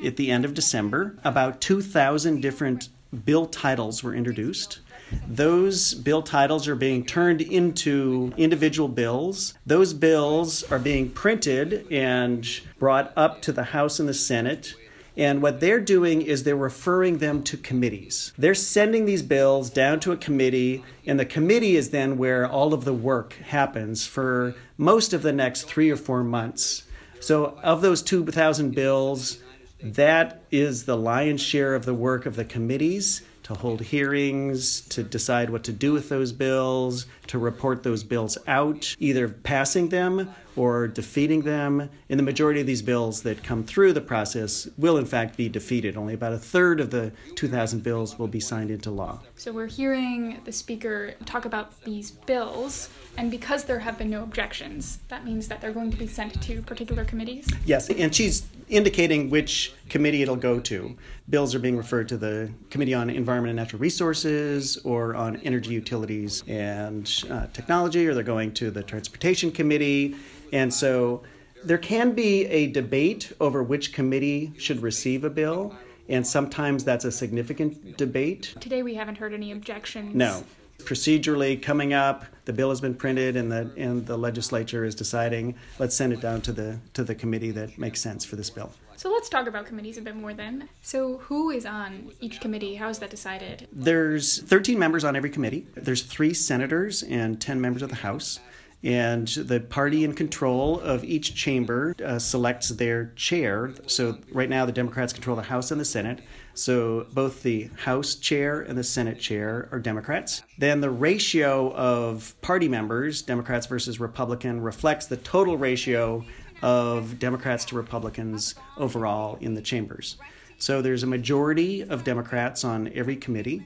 at 0.04 0.16
the 0.16 0.30
end 0.30 0.44
of 0.44 0.54
December. 0.54 1.16
About 1.24 1.60
2,000 1.60 2.40
different 2.40 2.88
bill 3.24 3.46
titles 3.46 4.02
were 4.02 4.14
introduced. 4.14 4.80
Those 5.28 5.94
bill 5.94 6.22
titles 6.22 6.66
are 6.66 6.74
being 6.74 7.04
turned 7.04 7.40
into 7.40 8.32
individual 8.36 8.88
bills. 8.88 9.54
Those 9.66 9.92
bills 9.92 10.64
are 10.64 10.78
being 10.78 11.10
printed 11.10 11.86
and 11.90 12.46
brought 12.78 13.12
up 13.16 13.42
to 13.42 13.52
the 13.52 13.64
House 13.64 14.00
and 14.00 14.08
the 14.08 14.14
Senate. 14.14 14.74
And 15.16 15.42
what 15.42 15.60
they're 15.60 15.80
doing 15.80 16.22
is 16.22 16.42
they're 16.42 16.56
referring 16.56 17.18
them 17.18 17.42
to 17.44 17.56
committees. 17.56 18.32
They're 18.36 18.54
sending 18.54 19.04
these 19.04 19.22
bills 19.22 19.70
down 19.70 20.00
to 20.00 20.12
a 20.12 20.16
committee, 20.16 20.82
and 21.06 21.20
the 21.20 21.24
committee 21.24 21.76
is 21.76 21.90
then 21.90 22.18
where 22.18 22.48
all 22.48 22.74
of 22.74 22.84
the 22.84 22.94
work 22.94 23.34
happens 23.34 24.06
for 24.06 24.56
most 24.76 25.12
of 25.12 25.22
the 25.22 25.32
next 25.32 25.62
three 25.62 25.90
or 25.90 25.96
four 25.96 26.24
months. 26.24 26.83
So, 27.24 27.58
of 27.62 27.80
those 27.80 28.02
2,000 28.02 28.74
bills, 28.74 29.38
that 29.82 30.42
is 30.50 30.84
the 30.84 30.94
lion's 30.94 31.40
share 31.40 31.74
of 31.74 31.86
the 31.86 31.94
work 31.94 32.26
of 32.26 32.36
the 32.36 32.44
committees 32.44 33.22
to 33.44 33.54
hold 33.54 33.80
hearings, 33.80 34.82
to 34.88 35.02
decide 35.02 35.48
what 35.48 35.64
to 35.64 35.72
do 35.72 35.94
with 35.94 36.10
those 36.10 36.32
bills, 36.32 37.06
to 37.28 37.38
report 37.38 37.82
those 37.82 38.04
bills 38.04 38.36
out, 38.46 38.94
either 38.98 39.26
passing 39.26 39.88
them 39.88 40.34
or 40.56 40.88
defeating 40.88 41.42
them. 41.42 41.88
And 42.08 42.18
the 42.18 42.24
majority 42.24 42.60
of 42.60 42.66
these 42.66 42.82
bills 42.82 43.22
that 43.22 43.42
come 43.42 43.64
through 43.64 43.92
the 43.92 44.00
process 44.00 44.68
will, 44.78 44.96
in 44.96 45.06
fact, 45.06 45.36
be 45.36 45.48
defeated. 45.48 45.96
Only 45.96 46.14
about 46.14 46.32
a 46.32 46.38
third 46.38 46.80
of 46.80 46.90
the 46.90 47.12
2,000 47.36 47.82
bills 47.82 48.18
will 48.18 48.28
be 48.28 48.40
signed 48.40 48.70
into 48.70 48.90
law. 48.90 49.20
So 49.36 49.52
we're 49.52 49.66
hearing 49.66 50.40
the 50.44 50.52
speaker 50.52 51.14
talk 51.24 51.44
about 51.44 51.80
these 51.84 52.10
bills, 52.10 52.88
and 53.16 53.30
because 53.30 53.64
there 53.64 53.80
have 53.80 53.98
been 53.98 54.10
no 54.10 54.22
objections, 54.22 54.98
that 55.08 55.24
means 55.24 55.48
that 55.48 55.60
they're 55.60 55.72
going 55.72 55.90
to 55.90 55.96
be 55.96 56.06
sent 56.06 56.40
to 56.42 56.62
particular 56.62 57.04
committees. 57.04 57.48
Yes, 57.64 57.90
and 57.90 58.14
she's 58.14 58.46
indicating 58.68 59.30
which 59.30 59.72
committee 59.88 60.22
it'll 60.22 60.36
go 60.36 60.58
to. 60.60 60.96
Bills 61.28 61.54
are 61.54 61.58
being 61.58 61.76
referred 61.76 62.08
to 62.08 62.16
the 62.16 62.50
Committee 62.70 62.94
on 62.94 63.10
Environment 63.10 63.50
and 63.50 63.56
Natural 63.56 63.80
Resources 63.80 64.76
or 64.78 65.14
on 65.14 65.36
Energy 65.38 65.72
Utilities 65.72 66.42
and 66.46 67.10
uh, 67.30 67.46
Technology, 67.52 68.06
or 68.06 68.14
they're 68.14 68.22
going 68.22 68.52
to 68.54 68.70
the 68.70 68.82
Transportation 68.82 69.50
Committee. 69.50 70.16
And 70.54 70.72
so 70.72 71.22
there 71.64 71.78
can 71.78 72.12
be 72.12 72.46
a 72.46 72.68
debate 72.68 73.32
over 73.40 73.62
which 73.62 73.92
committee 73.92 74.52
should 74.56 74.82
receive 74.82 75.24
a 75.24 75.30
bill, 75.30 75.74
and 76.08 76.24
sometimes 76.24 76.84
that's 76.84 77.04
a 77.04 77.10
significant 77.10 77.96
debate. 77.96 78.54
Today 78.60 78.84
we 78.84 78.94
haven't 78.94 79.18
heard 79.18 79.34
any 79.34 79.50
objections. 79.50 80.14
No. 80.14 80.44
Procedurally, 80.78 81.60
coming 81.60 81.92
up, 81.92 82.24
the 82.44 82.52
bill 82.52 82.68
has 82.68 82.80
been 82.80 82.94
printed, 82.94 83.36
and 83.36 83.50
the 83.50 83.70
and 83.76 84.06
the 84.06 84.16
legislature 84.16 84.84
is 84.84 84.94
deciding. 84.94 85.56
Let's 85.78 85.96
send 85.96 86.12
it 86.12 86.20
down 86.20 86.40
to 86.42 86.52
the 86.52 86.78
to 86.92 87.02
the 87.02 87.14
committee 87.14 87.50
that 87.52 87.76
makes 87.76 88.00
sense 88.00 88.24
for 88.24 88.36
this 88.36 88.50
bill. 88.50 88.72
So 88.96 89.10
let's 89.10 89.28
talk 89.28 89.48
about 89.48 89.66
committees 89.66 89.98
a 89.98 90.02
bit 90.02 90.14
more 90.14 90.34
then. 90.34 90.68
So 90.82 91.18
who 91.18 91.50
is 91.50 91.66
on 91.66 92.12
each 92.20 92.40
committee? 92.40 92.76
How 92.76 92.88
is 92.90 92.98
that 93.00 93.10
decided? 93.10 93.66
There's 93.72 94.40
13 94.42 94.78
members 94.78 95.04
on 95.04 95.16
every 95.16 95.30
committee. 95.30 95.66
There's 95.74 96.02
three 96.02 96.32
senators 96.32 97.02
and 97.02 97.40
10 97.40 97.60
members 97.60 97.82
of 97.82 97.88
the 97.88 97.96
House. 97.96 98.38
And 98.84 99.26
the 99.26 99.60
party 99.60 100.04
in 100.04 100.12
control 100.12 100.78
of 100.80 101.04
each 101.04 101.34
chamber 101.34 101.94
uh, 102.04 102.18
selects 102.18 102.68
their 102.68 103.06
chair. 103.16 103.72
So, 103.86 104.18
right 104.30 104.50
now, 104.50 104.66
the 104.66 104.72
Democrats 104.72 105.14
control 105.14 105.36
the 105.36 105.42
House 105.42 105.70
and 105.70 105.80
the 105.80 105.86
Senate. 105.86 106.20
So, 106.52 107.06
both 107.14 107.42
the 107.42 107.70
House 107.78 108.14
chair 108.16 108.60
and 108.60 108.76
the 108.76 108.84
Senate 108.84 109.18
chair 109.18 109.70
are 109.72 109.78
Democrats. 109.78 110.42
Then, 110.58 110.82
the 110.82 110.90
ratio 110.90 111.72
of 111.74 112.34
party 112.42 112.68
members, 112.68 113.22
Democrats 113.22 113.66
versus 113.66 113.98
Republican, 114.00 114.60
reflects 114.60 115.06
the 115.06 115.16
total 115.16 115.56
ratio 115.56 116.22
of 116.60 117.18
Democrats 117.18 117.64
to 117.66 117.76
Republicans 117.76 118.54
overall 118.76 119.38
in 119.40 119.54
the 119.54 119.62
chambers. 119.62 120.18
So, 120.58 120.82
there's 120.82 121.04
a 121.04 121.06
majority 121.06 121.82
of 121.84 122.04
Democrats 122.04 122.64
on 122.64 122.92
every 122.94 123.16
committee 123.16 123.62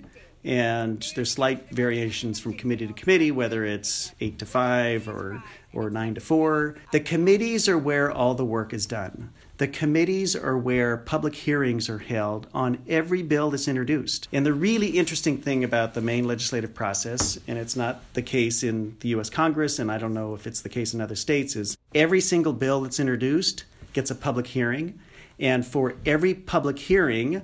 and 0.49 1.13
there's 1.15 1.31
slight 1.31 1.69
variations 1.69 2.41
from 2.41 2.55
committee 2.55 2.87
to 2.87 2.93
committee 2.95 3.31
whether 3.31 3.67
it's 3.67 4.13
8 4.19 4.39
to 4.39 4.47
5 4.47 5.07
or 5.07 5.43
or 5.75 5.91
9 5.91 6.15
to 6.15 6.21
4 6.23 6.75
the 6.91 7.01
committees 7.01 7.69
are 7.69 7.77
where 7.77 8.11
all 8.11 8.35
the 8.35 8.45
work 8.45 8.73
is 8.73 8.87
done. 8.87 9.31
The 9.59 9.69
committees 9.69 10.35
are 10.35 10.57
where 10.57 10.97
public 10.97 11.35
hearings 11.35 11.91
are 11.91 11.99
held 11.99 12.47
on 12.55 12.79
every 12.89 13.23
bill 13.23 13.51
that's 13.51 13.69
introduced. 13.69 14.29
And 14.33 14.47
the 14.47 14.55
really 14.55 14.91
interesting 14.91 15.37
thing 15.37 15.65
about 15.65 15.95
the 15.95 16.01
Maine 16.01 16.27
legislative 16.27 16.75
process 16.75 17.39
and 17.47 17.59
it's 17.59 17.77
not 17.77 18.01
the 18.15 18.23
case 18.23 18.63
in 18.63 18.97
the 19.01 19.11
US 19.11 19.29
Congress 19.29 19.79
and 19.79 19.93
I 19.93 19.99
don't 19.99 20.15
know 20.15 20.35
if 20.35 20.47
it's 20.47 20.63
the 20.63 20.71
case 20.71 20.95
in 20.95 21.03
other 21.03 21.17
states 21.17 21.57
is 21.57 21.77
every 21.95 22.23
single 22.23 22.55
bill 22.55 22.81
that's 22.81 22.99
introduced 22.99 23.65
gets 23.93 24.11
a 24.11 24.15
public 24.15 24.47
hearing. 24.47 24.99
And 25.39 25.67
for 25.67 25.95
every 26.07 26.35
public 26.35 26.79
hearing 26.79 27.43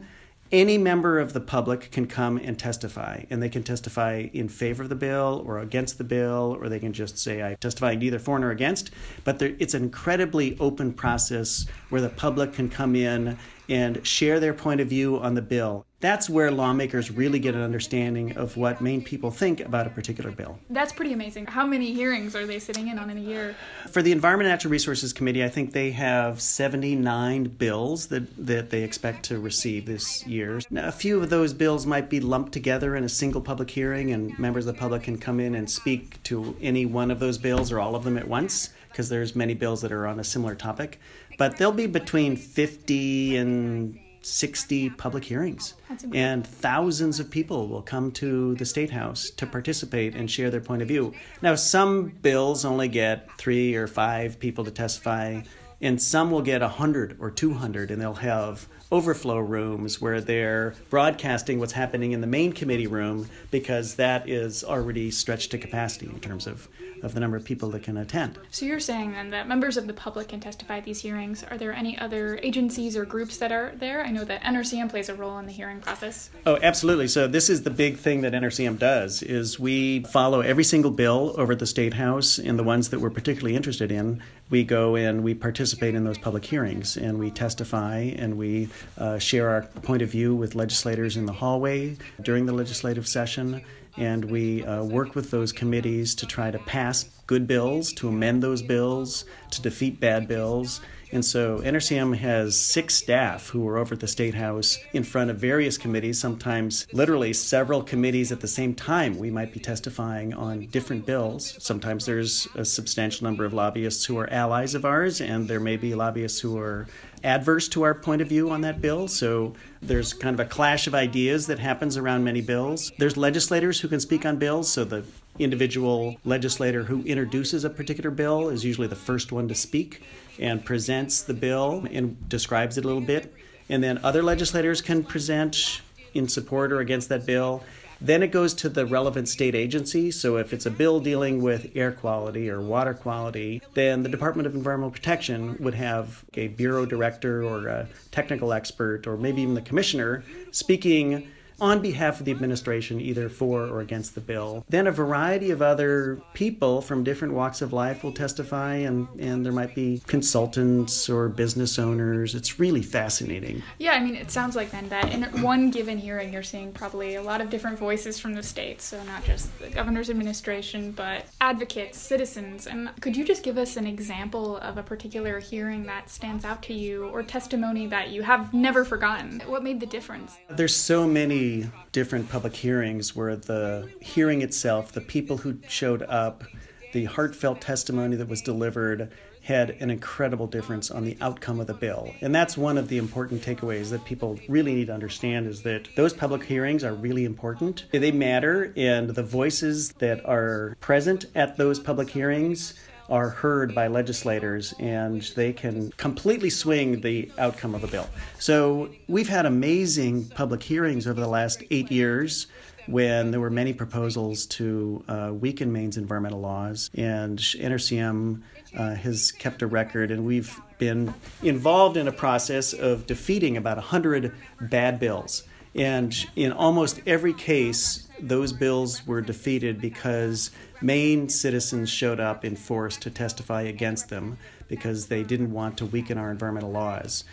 any 0.52 0.78
member 0.78 1.18
of 1.18 1.32
the 1.32 1.40
public 1.40 1.90
can 1.90 2.06
come 2.06 2.36
and 2.36 2.58
testify, 2.58 3.24
and 3.30 3.42
they 3.42 3.48
can 3.48 3.62
testify 3.62 4.28
in 4.32 4.48
favor 4.48 4.84
of 4.84 4.88
the 4.88 4.94
bill 4.94 5.42
or 5.46 5.58
against 5.58 5.98
the 5.98 6.04
bill, 6.04 6.56
or 6.60 6.68
they 6.68 6.78
can 6.78 6.92
just 6.92 7.18
say, 7.18 7.42
I 7.42 7.54
testify 7.54 7.94
neither 7.94 8.18
for 8.18 8.38
nor 8.38 8.50
against. 8.50 8.90
But 9.24 9.38
there, 9.38 9.54
it's 9.58 9.74
an 9.74 9.82
incredibly 9.82 10.58
open 10.58 10.92
process 10.92 11.66
where 11.88 12.00
the 12.00 12.08
public 12.08 12.52
can 12.52 12.68
come 12.68 12.94
in 12.94 13.36
and 13.68 14.06
share 14.06 14.38
their 14.40 14.54
point 14.54 14.80
of 14.80 14.88
view 14.88 15.18
on 15.18 15.34
the 15.34 15.42
bill. 15.42 15.86
That's 16.04 16.28
where 16.28 16.50
lawmakers 16.50 17.10
really 17.10 17.38
get 17.38 17.54
an 17.54 17.62
understanding 17.62 18.36
of 18.36 18.58
what 18.58 18.82
Maine 18.82 19.02
people 19.02 19.30
think 19.30 19.60
about 19.60 19.86
a 19.86 19.90
particular 19.90 20.30
bill. 20.30 20.58
That's 20.68 20.92
pretty 20.92 21.14
amazing. 21.14 21.46
How 21.46 21.66
many 21.66 21.94
hearings 21.94 22.36
are 22.36 22.46
they 22.46 22.58
sitting 22.58 22.88
in 22.88 22.98
on 22.98 23.08
in 23.08 23.16
a 23.16 23.22
year? 23.22 23.56
For 23.88 24.02
the 24.02 24.12
Environment 24.12 24.46
and 24.46 24.52
Natural 24.52 24.70
Resources 24.70 25.14
Committee, 25.14 25.42
I 25.42 25.48
think 25.48 25.72
they 25.72 25.92
have 25.92 26.42
79 26.42 27.44
bills 27.44 28.08
that, 28.08 28.24
that 28.46 28.68
they 28.68 28.82
expect 28.82 29.24
to 29.28 29.38
receive 29.38 29.86
this 29.86 30.26
year. 30.26 30.60
Now, 30.68 30.88
a 30.88 30.92
few 30.92 31.22
of 31.22 31.30
those 31.30 31.54
bills 31.54 31.86
might 31.86 32.10
be 32.10 32.20
lumped 32.20 32.52
together 32.52 32.94
in 32.96 33.04
a 33.04 33.08
single 33.08 33.40
public 33.40 33.70
hearing, 33.70 34.12
and 34.12 34.38
members 34.38 34.66
of 34.66 34.74
the 34.74 34.78
public 34.78 35.04
can 35.04 35.16
come 35.16 35.40
in 35.40 35.54
and 35.54 35.70
speak 35.70 36.22
to 36.24 36.54
any 36.60 36.84
one 36.84 37.10
of 37.10 37.18
those 37.18 37.38
bills 37.38 37.72
or 37.72 37.80
all 37.80 37.96
of 37.96 38.04
them 38.04 38.18
at 38.18 38.28
once, 38.28 38.68
because 38.90 39.08
there's 39.08 39.34
many 39.34 39.54
bills 39.54 39.80
that 39.80 39.90
are 39.90 40.06
on 40.06 40.20
a 40.20 40.24
similar 40.24 40.54
topic. 40.54 41.00
But 41.38 41.56
there'll 41.56 41.72
be 41.72 41.86
between 41.86 42.36
50 42.36 43.38
and 43.38 43.98
60 44.24 44.90
public 44.90 45.24
hearings. 45.24 45.74
And 46.12 46.46
thousands 46.46 47.20
of 47.20 47.30
people 47.30 47.68
will 47.68 47.82
come 47.82 48.10
to 48.12 48.54
the 48.54 48.64
State 48.64 48.90
House 48.90 49.30
to 49.30 49.46
participate 49.46 50.14
and 50.14 50.30
share 50.30 50.50
their 50.50 50.60
point 50.60 50.82
of 50.82 50.88
view. 50.88 51.12
Now, 51.42 51.54
some 51.54 52.08
bills 52.22 52.64
only 52.64 52.88
get 52.88 53.28
three 53.38 53.74
or 53.74 53.86
five 53.86 54.38
people 54.38 54.64
to 54.64 54.70
testify, 54.70 55.42
and 55.80 56.00
some 56.00 56.30
will 56.30 56.42
get 56.42 56.62
100 56.62 57.16
or 57.20 57.30
200, 57.30 57.90
and 57.90 58.00
they'll 58.00 58.14
have 58.14 58.66
overflow 58.92 59.38
rooms 59.38 60.00
where 60.00 60.20
they're 60.20 60.74
broadcasting 60.90 61.58
what's 61.58 61.72
happening 61.72 62.12
in 62.12 62.20
the 62.20 62.26
main 62.26 62.52
committee 62.52 62.86
room 62.86 63.28
because 63.50 63.96
that 63.96 64.28
is 64.28 64.64
already 64.64 65.10
stretched 65.10 65.50
to 65.50 65.58
capacity 65.58 66.06
in 66.06 66.20
terms 66.20 66.46
of, 66.46 66.68
of 67.02 67.14
the 67.14 67.20
number 67.20 67.36
of 67.36 67.44
people 67.44 67.70
that 67.70 67.82
can 67.82 67.96
attend. 67.96 68.38
So 68.50 68.66
you're 68.66 68.80
saying 68.80 69.12
then 69.12 69.30
that 69.30 69.48
members 69.48 69.76
of 69.76 69.86
the 69.86 69.92
public 69.92 70.28
can 70.28 70.40
testify 70.40 70.78
at 70.78 70.84
these 70.84 71.00
hearings. 71.00 71.44
Are 71.44 71.58
there 71.58 71.72
any 71.72 71.98
other 71.98 72.38
agencies 72.42 72.96
or 72.96 73.04
groups 73.04 73.38
that 73.38 73.52
are 73.52 73.72
there? 73.76 74.04
I 74.04 74.10
know 74.10 74.24
that 74.24 74.42
NRCM 74.42 74.90
plays 74.90 75.08
a 75.08 75.14
role 75.14 75.38
in 75.38 75.46
the 75.46 75.52
hearing 75.52 75.80
process. 75.80 76.30
Oh, 76.46 76.58
absolutely. 76.62 77.08
So 77.08 77.26
this 77.26 77.50
is 77.50 77.62
the 77.62 77.70
big 77.70 77.98
thing 77.98 78.20
that 78.22 78.32
NRCM 78.32 78.78
does 78.78 79.22
is 79.22 79.58
we 79.58 80.00
follow 80.04 80.40
every 80.40 80.64
single 80.64 80.90
bill 80.90 81.34
over 81.36 81.52
at 81.52 81.58
the 81.58 81.66
State 81.66 81.94
House 81.94 82.38
and 82.38 82.58
the 82.58 82.64
ones 82.64 82.90
that 82.90 83.00
we're 83.00 83.10
particularly 83.10 83.56
interested 83.56 83.90
in. 83.90 84.22
We 84.50 84.62
go 84.64 84.96
and 84.96 85.24
we 85.24 85.34
participate 85.34 85.94
in 85.94 86.04
those 86.04 86.18
public 86.18 86.44
hearings 86.44 86.96
and 86.96 87.18
we 87.18 87.30
testify 87.30 87.98
and 87.98 88.36
we 88.36 88.68
uh, 88.98 89.18
share 89.18 89.48
our 89.48 89.62
point 89.82 90.02
of 90.02 90.10
view 90.10 90.34
with 90.34 90.54
legislators 90.54 91.16
in 91.16 91.26
the 91.26 91.32
hallway 91.32 91.96
during 92.22 92.46
the 92.46 92.52
legislative 92.52 93.08
session 93.08 93.62
and 93.96 94.24
we 94.24 94.64
uh, 94.64 94.82
work 94.82 95.14
with 95.14 95.30
those 95.30 95.52
committees 95.52 96.14
to 96.16 96.26
try 96.26 96.50
to 96.50 96.58
pass 96.60 97.04
good 97.26 97.46
bills, 97.46 97.92
to 97.92 98.08
amend 98.08 98.42
those 98.42 98.60
bills, 98.60 99.24
to 99.50 99.62
defeat 99.62 100.00
bad 100.00 100.26
bills. 100.28 100.80
And 101.14 101.24
so 101.24 101.60
NRCM 101.60 102.16
has 102.16 102.60
six 102.60 102.96
staff 102.96 103.48
who 103.48 103.68
are 103.68 103.78
over 103.78 103.94
at 103.94 104.00
the 104.00 104.08
State 104.08 104.34
House 104.34 104.80
in 104.94 105.04
front 105.04 105.30
of 105.30 105.38
various 105.38 105.78
committees, 105.78 106.18
sometimes 106.18 106.88
literally 106.92 107.32
several 107.32 107.84
committees 107.84 108.32
at 108.32 108.40
the 108.40 108.48
same 108.48 108.74
time. 108.74 109.16
We 109.16 109.30
might 109.30 109.52
be 109.52 109.60
testifying 109.60 110.34
on 110.34 110.66
different 110.66 111.06
bills. 111.06 111.56
Sometimes 111.60 112.04
there's 112.04 112.48
a 112.56 112.64
substantial 112.64 113.26
number 113.26 113.44
of 113.44 113.54
lobbyists 113.54 114.04
who 114.04 114.18
are 114.18 114.28
allies 114.32 114.74
of 114.74 114.84
ours, 114.84 115.20
and 115.20 115.46
there 115.46 115.60
may 115.60 115.76
be 115.76 115.94
lobbyists 115.94 116.40
who 116.40 116.58
are 116.58 116.88
adverse 117.22 117.68
to 117.68 117.84
our 117.84 117.94
point 117.94 118.20
of 118.20 118.28
view 118.28 118.50
on 118.50 118.62
that 118.62 118.82
bill. 118.82 119.06
So 119.06 119.54
there's 119.82 120.12
kind 120.12 120.34
of 120.34 120.44
a 120.44 120.50
clash 120.50 120.88
of 120.88 120.96
ideas 120.96 121.46
that 121.46 121.60
happens 121.60 121.96
around 121.96 122.24
many 122.24 122.40
bills. 122.40 122.90
There's 122.98 123.16
legislators 123.16 123.78
who 123.80 123.86
can 123.86 124.00
speak 124.00 124.26
on 124.26 124.36
bills, 124.36 124.68
so 124.68 124.82
the 124.84 125.04
individual 125.38 126.16
legislator 126.24 126.84
who 126.84 127.02
introduces 127.02 127.64
a 127.64 127.70
particular 127.70 128.10
bill 128.10 128.48
is 128.48 128.64
usually 128.64 128.86
the 128.86 128.96
first 128.96 129.32
one 129.32 129.48
to 129.48 129.54
speak 129.54 130.02
and 130.38 130.64
presents 130.64 131.22
the 131.22 131.34
bill 131.34 131.86
and 131.90 132.28
describes 132.28 132.78
it 132.78 132.84
a 132.84 132.86
little 132.86 133.02
bit. 133.02 133.34
And 133.68 133.82
then 133.82 133.98
other 134.04 134.22
legislators 134.22 134.80
can 134.80 135.04
present 135.04 135.80
in 136.12 136.28
support 136.28 136.72
or 136.72 136.80
against 136.80 137.08
that 137.08 137.26
bill. 137.26 137.64
Then 138.00 138.22
it 138.22 138.28
goes 138.28 138.54
to 138.54 138.68
the 138.68 138.86
relevant 138.86 139.28
state 139.28 139.54
agency. 139.54 140.10
So 140.10 140.36
if 140.36 140.52
it's 140.52 140.66
a 140.66 140.70
bill 140.70 141.00
dealing 141.00 141.42
with 141.42 141.70
air 141.74 141.92
quality 141.92 142.50
or 142.50 142.60
water 142.60 142.92
quality, 142.92 143.62
then 143.74 144.02
the 144.02 144.08
Department 144.08 144.46
of 144.46 144.54
Environmental 144.54 144.90
Protection 144.90 145.56
would 145.60 145.74
have 145.74 146.24
a 146.34 146.48
bureau 146.48 146.86
director 146.86 147.42
or 147.42 147.68
a 147.68 147.88
technical 148.10 148.52
expert 148.52 149.06
or 149.06 149.16
maybe 149.16 149.42
even 149.42 149.54
the 149.54 149.62
commissioner 149.62 150.24
speaking 150.50 151.28
on 151.64 151.80
behalf 151.80 152.20
of 152.20 152.26
the 152.26 152.30
administration, 152.30 153.00
either 153.00 153.30
for 153.30 153.62
or 153.62 153.80
against 153.80 154.14
the 154.14 154.20
bill. 154.20 154.66
Then 154.68 154.86
a 154.86 154.92
variety 154.92 155.50
of 155.50 155.62
other 155.62 156.20
people 156.34 156.82
from 156.82 157.02
different 157.02 157.32
walks 157.32 157.62
of 157.62 157.72
life 157.72 158.04
will 158.04 158.12
testify, 158.12 158.74
and, 158.74 159.08
and 159.18 159.46
there 159.46 159.52
might 159.52 159.74
be 159.74 160.02
consultants 160.06 161.08
or 161.08 161.30
business 161.30 161.78
owners. 161.78 162.34
It's 162.34 162.60
really 162.60 162.82
fascinating. 162.82 163.62
Yeah, 163.78 163.92
I 163.92 164.00
mean, 164.00 164.14
it 164.14 164.30
sounds 164.30 164.56
like 164.56 164.70
then 164.72 164.90
that 164.90 165.10
in 165.10 165.22
one 165.40 165.70
given 165.70 165.96
hearing, 165.96 166.34
you're 166.34 166.42
seeing 166.42 166.70
probably 166.70 167.14
a 167.14 167.22
lot 167.22 167.40
of 167.40 167.48
different 167.48 167.78
voices 167.78 168.18
from 168.18 168.34
the 168.34 168.42
state. 168.42 168.82
So 168.82 169.02
not 169.04 169.24
just 169.24 169.58
the 169.58 169.70
governor's 169.70 170.10
administration, 170.10 170.92
but 170.92 171.24
advocates, 171.40 171.98
citizens. 171.98 172.66
And 172.66 172.90
could 173.00 173.16
you 173.16 173.24
just 173.24 173.42
give 173.42 173.56
us 173.56 173.78
an 173.78 173.86
example 173.86 174.58
of 174.58 174.76
a 174.76 174.82
particular 174.82 175.40
hearing 175.40 175.86
that 175.86 176.10
stands 176.10 176.44
out 176.44 176.62
to 176.64 176.74
you 176.74 177.06
or 177.06 177.22
testimony 177.22 177.86
that 177.86 178.10
you 178.10 178.22
have 178.22 178.52
never 178.52 178.84
forgotten? 178.84 179.40
What 179.46 179.62
made 179.62 179.80
the 179.80 179.86
difference? 179.86 180.36
There's 180.50 180.76
so 180.76 181.06
many 181.06 181.53
different 181.92 182.28
public 182.28 182.54
hearings 182.54 183.14
where 183.14 183.36
the 183.36 183.90
hearing 184.00 184.42
itself, 184.42 184.92
the 184.92 185.00
people 185.00 185.38
who 185.38 185.58
showed 185.68 186.02
up, 186.02 186.44
the 186.92 187.04
heartfelt 187.06 187.60
testimony 187.60 188.16
that 188.16 188.28
was 188.28 188.40
delivered 188.40 189.10
had 189.44 189.70
an 189.70 189.90
incredible 189.90 190.46
difference 190.46 190.90
on 190.90 191.04
the 191.04 191.18
outcome 191.20 191.60
of 191.60 191.66
the 191.66 191.74
bill. 191.74 192.10
And 192.22 192.34
that's 192.34 192.56
one 192.56 192.78
of 192.78 192.88
the 192.88 192.96
important 192.96 193.42
takeaways 193.42 193.90
that 193.90 194.02
people 194.06 194.40
really 194.48 194.74
need 194.74 194.86
to 194.86 194.94
understand 194.94 195.46
is 195.46 195.62
that 195.62 195.88
those 195.96 196.14
public 196.14 196.42
hearings 196.44 196.82
are 196.82 196.94
really 196.94 197.26
important. 197.26 197.84
They 197.92 198.10
matter 198.10 198.72
and 198.74 199.10
the 199.10 199.22
voices 199.22 199.92
that 199.94 200.24
are 200.24 200.76
present 200.80 201.26
at 201.34 201.58
those 201.58 201.78
public 201.78 202.08
hearings 202.08 202.74
are 203.08 203.28
heard 203.28 203.74
by 203.74 203.86
legislators 203.86 204.74
and 204.78 205.22
they 205.36 205.52
can 205.52 205.90
completely 205.92 206.50
swing 206.50 207.00
the 207.00 207.30
outcome 207.38 207.74
of 207.74 207.84
a 207.84 207.86
bill. 207.86 208.08
So 208.38 208.90
we've 209.08 209.28
had 209.28 209.46
amazing 209.46 210.26
public 210.26 210.62
hearings 210.62 211.06
over 211.06 211.20
the 211.20 211.28
last 211.28 211.62
eight 211.70 211.90
years 211.90 212.46
when 212.86 213.30
there 213.30 213.40
were 213.40 213.50
many 213.50 213.72
proposals 213.72 214.46
to 214.46 215.02
uh, 215.08 215.32
weaken 215.32 215.72
Maine's 215.72 215.96
environmental 215.96 216.40
laws, 216.40 216.90
and 216.94 217.38
NRCM 217.38 218.42
uh, 218.76 218.94
has 218.94 219.32
kept 219.32 219.62
a 219.62 219.66
record, 219.66 220.10
and 220.10 220.24
we've 220.24 220.60
been 220.78 221.14
involved 221.42 221.96
in 221.96 222.08
a 222.08 222.12
process 222.12 222.72
of 222.72 223.06
defeating 223.06 223.56
about 223.56 223.76
100 223.76 224.34
bad 224.60 225.00
bills. 225.00 225.44
And 225.74 226.14
in 226.36 226.52
almost 226.52 227.00
every 227.06 227.32
case, 227.32 228.06
those 228.20 228.52
bills 228.52 229.06
were 229.06 229.20
defeated 229.20 229.80
because 229.80 230.50
Maine 230.80 231.28
citizens 231.28 231.90
showed 231.90 232.20
up 232.20 232.44
in 232.44 232.56
force 232.56 232.96
to 232.98 233.10
testify 233.10 233.62
against 233.62 234.08
them 234.08 234.38
because 234.68 235.06
they 235.06 235.22
didn't 235.24 235.52
want 235.52 235.78
to 235.78 235.86
weaken 235.86 236.16
our 236.16 236.30
environmental 236.30 236.70
laws. 236.70 237.24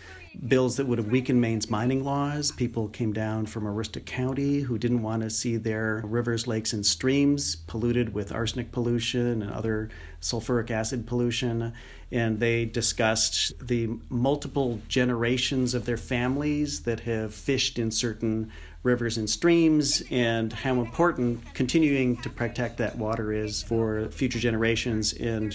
Bills 0.48 0.76
that 0.76 0.86
would 0.86 0.98
have 0.98 1.08
weakened 1.08 1.40
Maine's 1.40 1.68
mining 1.68 2.04
laws. 2.04 2.52
People 2.52 2.88
came 2.88 3.12
down 3.12 3.46
from 3.46 3.64
Aroostook 3.64 4.06
County 4.06 4.60
who 4.60 4.78
didn't 4.78 5.02
want 5.02 5.22
to 5.22 5.30
see 5.30 5.56
their 5.56 6.00
rivers, 6.04 6.46
lakes, 6.46 6.72
and 6.72 6.84
streams 6.84 7.54
polluted 7.54 8.14
with 8.14 8.32
arsenic 8.32 8.72
pollution 8.72 9.42
and 9.42 9.52
other 9.52 9.90
sulfuric 10.22 10.70
acid 10.70 11.06
pollution. 11.06 11.74
And 12.10 12.40
they 12.40 12.64
discussed 12.64 13.52
the 13.66 13.90
multiple 14.08 14.80
generations 14.88 15.74
of 15.74 15.84
their 15.84 15.98
families 15.98 16.82
that 16.82 17.00
have 17.00 17.34
fished 17.34 17.78
in 17.78 17.90
certain 17.90 18.50
rivers 18.82 19.18
and 19.18 19.28
streams 19.28 20.02
and 20.10 20.52
how 20.52 20.80
important 20.80 21.54
continuing 21.54 22.16
to 22.22 22.30
protect 22.30 22.78
that 22.78 22.96
water 22.96 23.32
is 23.32 23.62
for 23.62 24.08
future 24.08 24.38
generations 24.38 25.12
and 25.12 25.54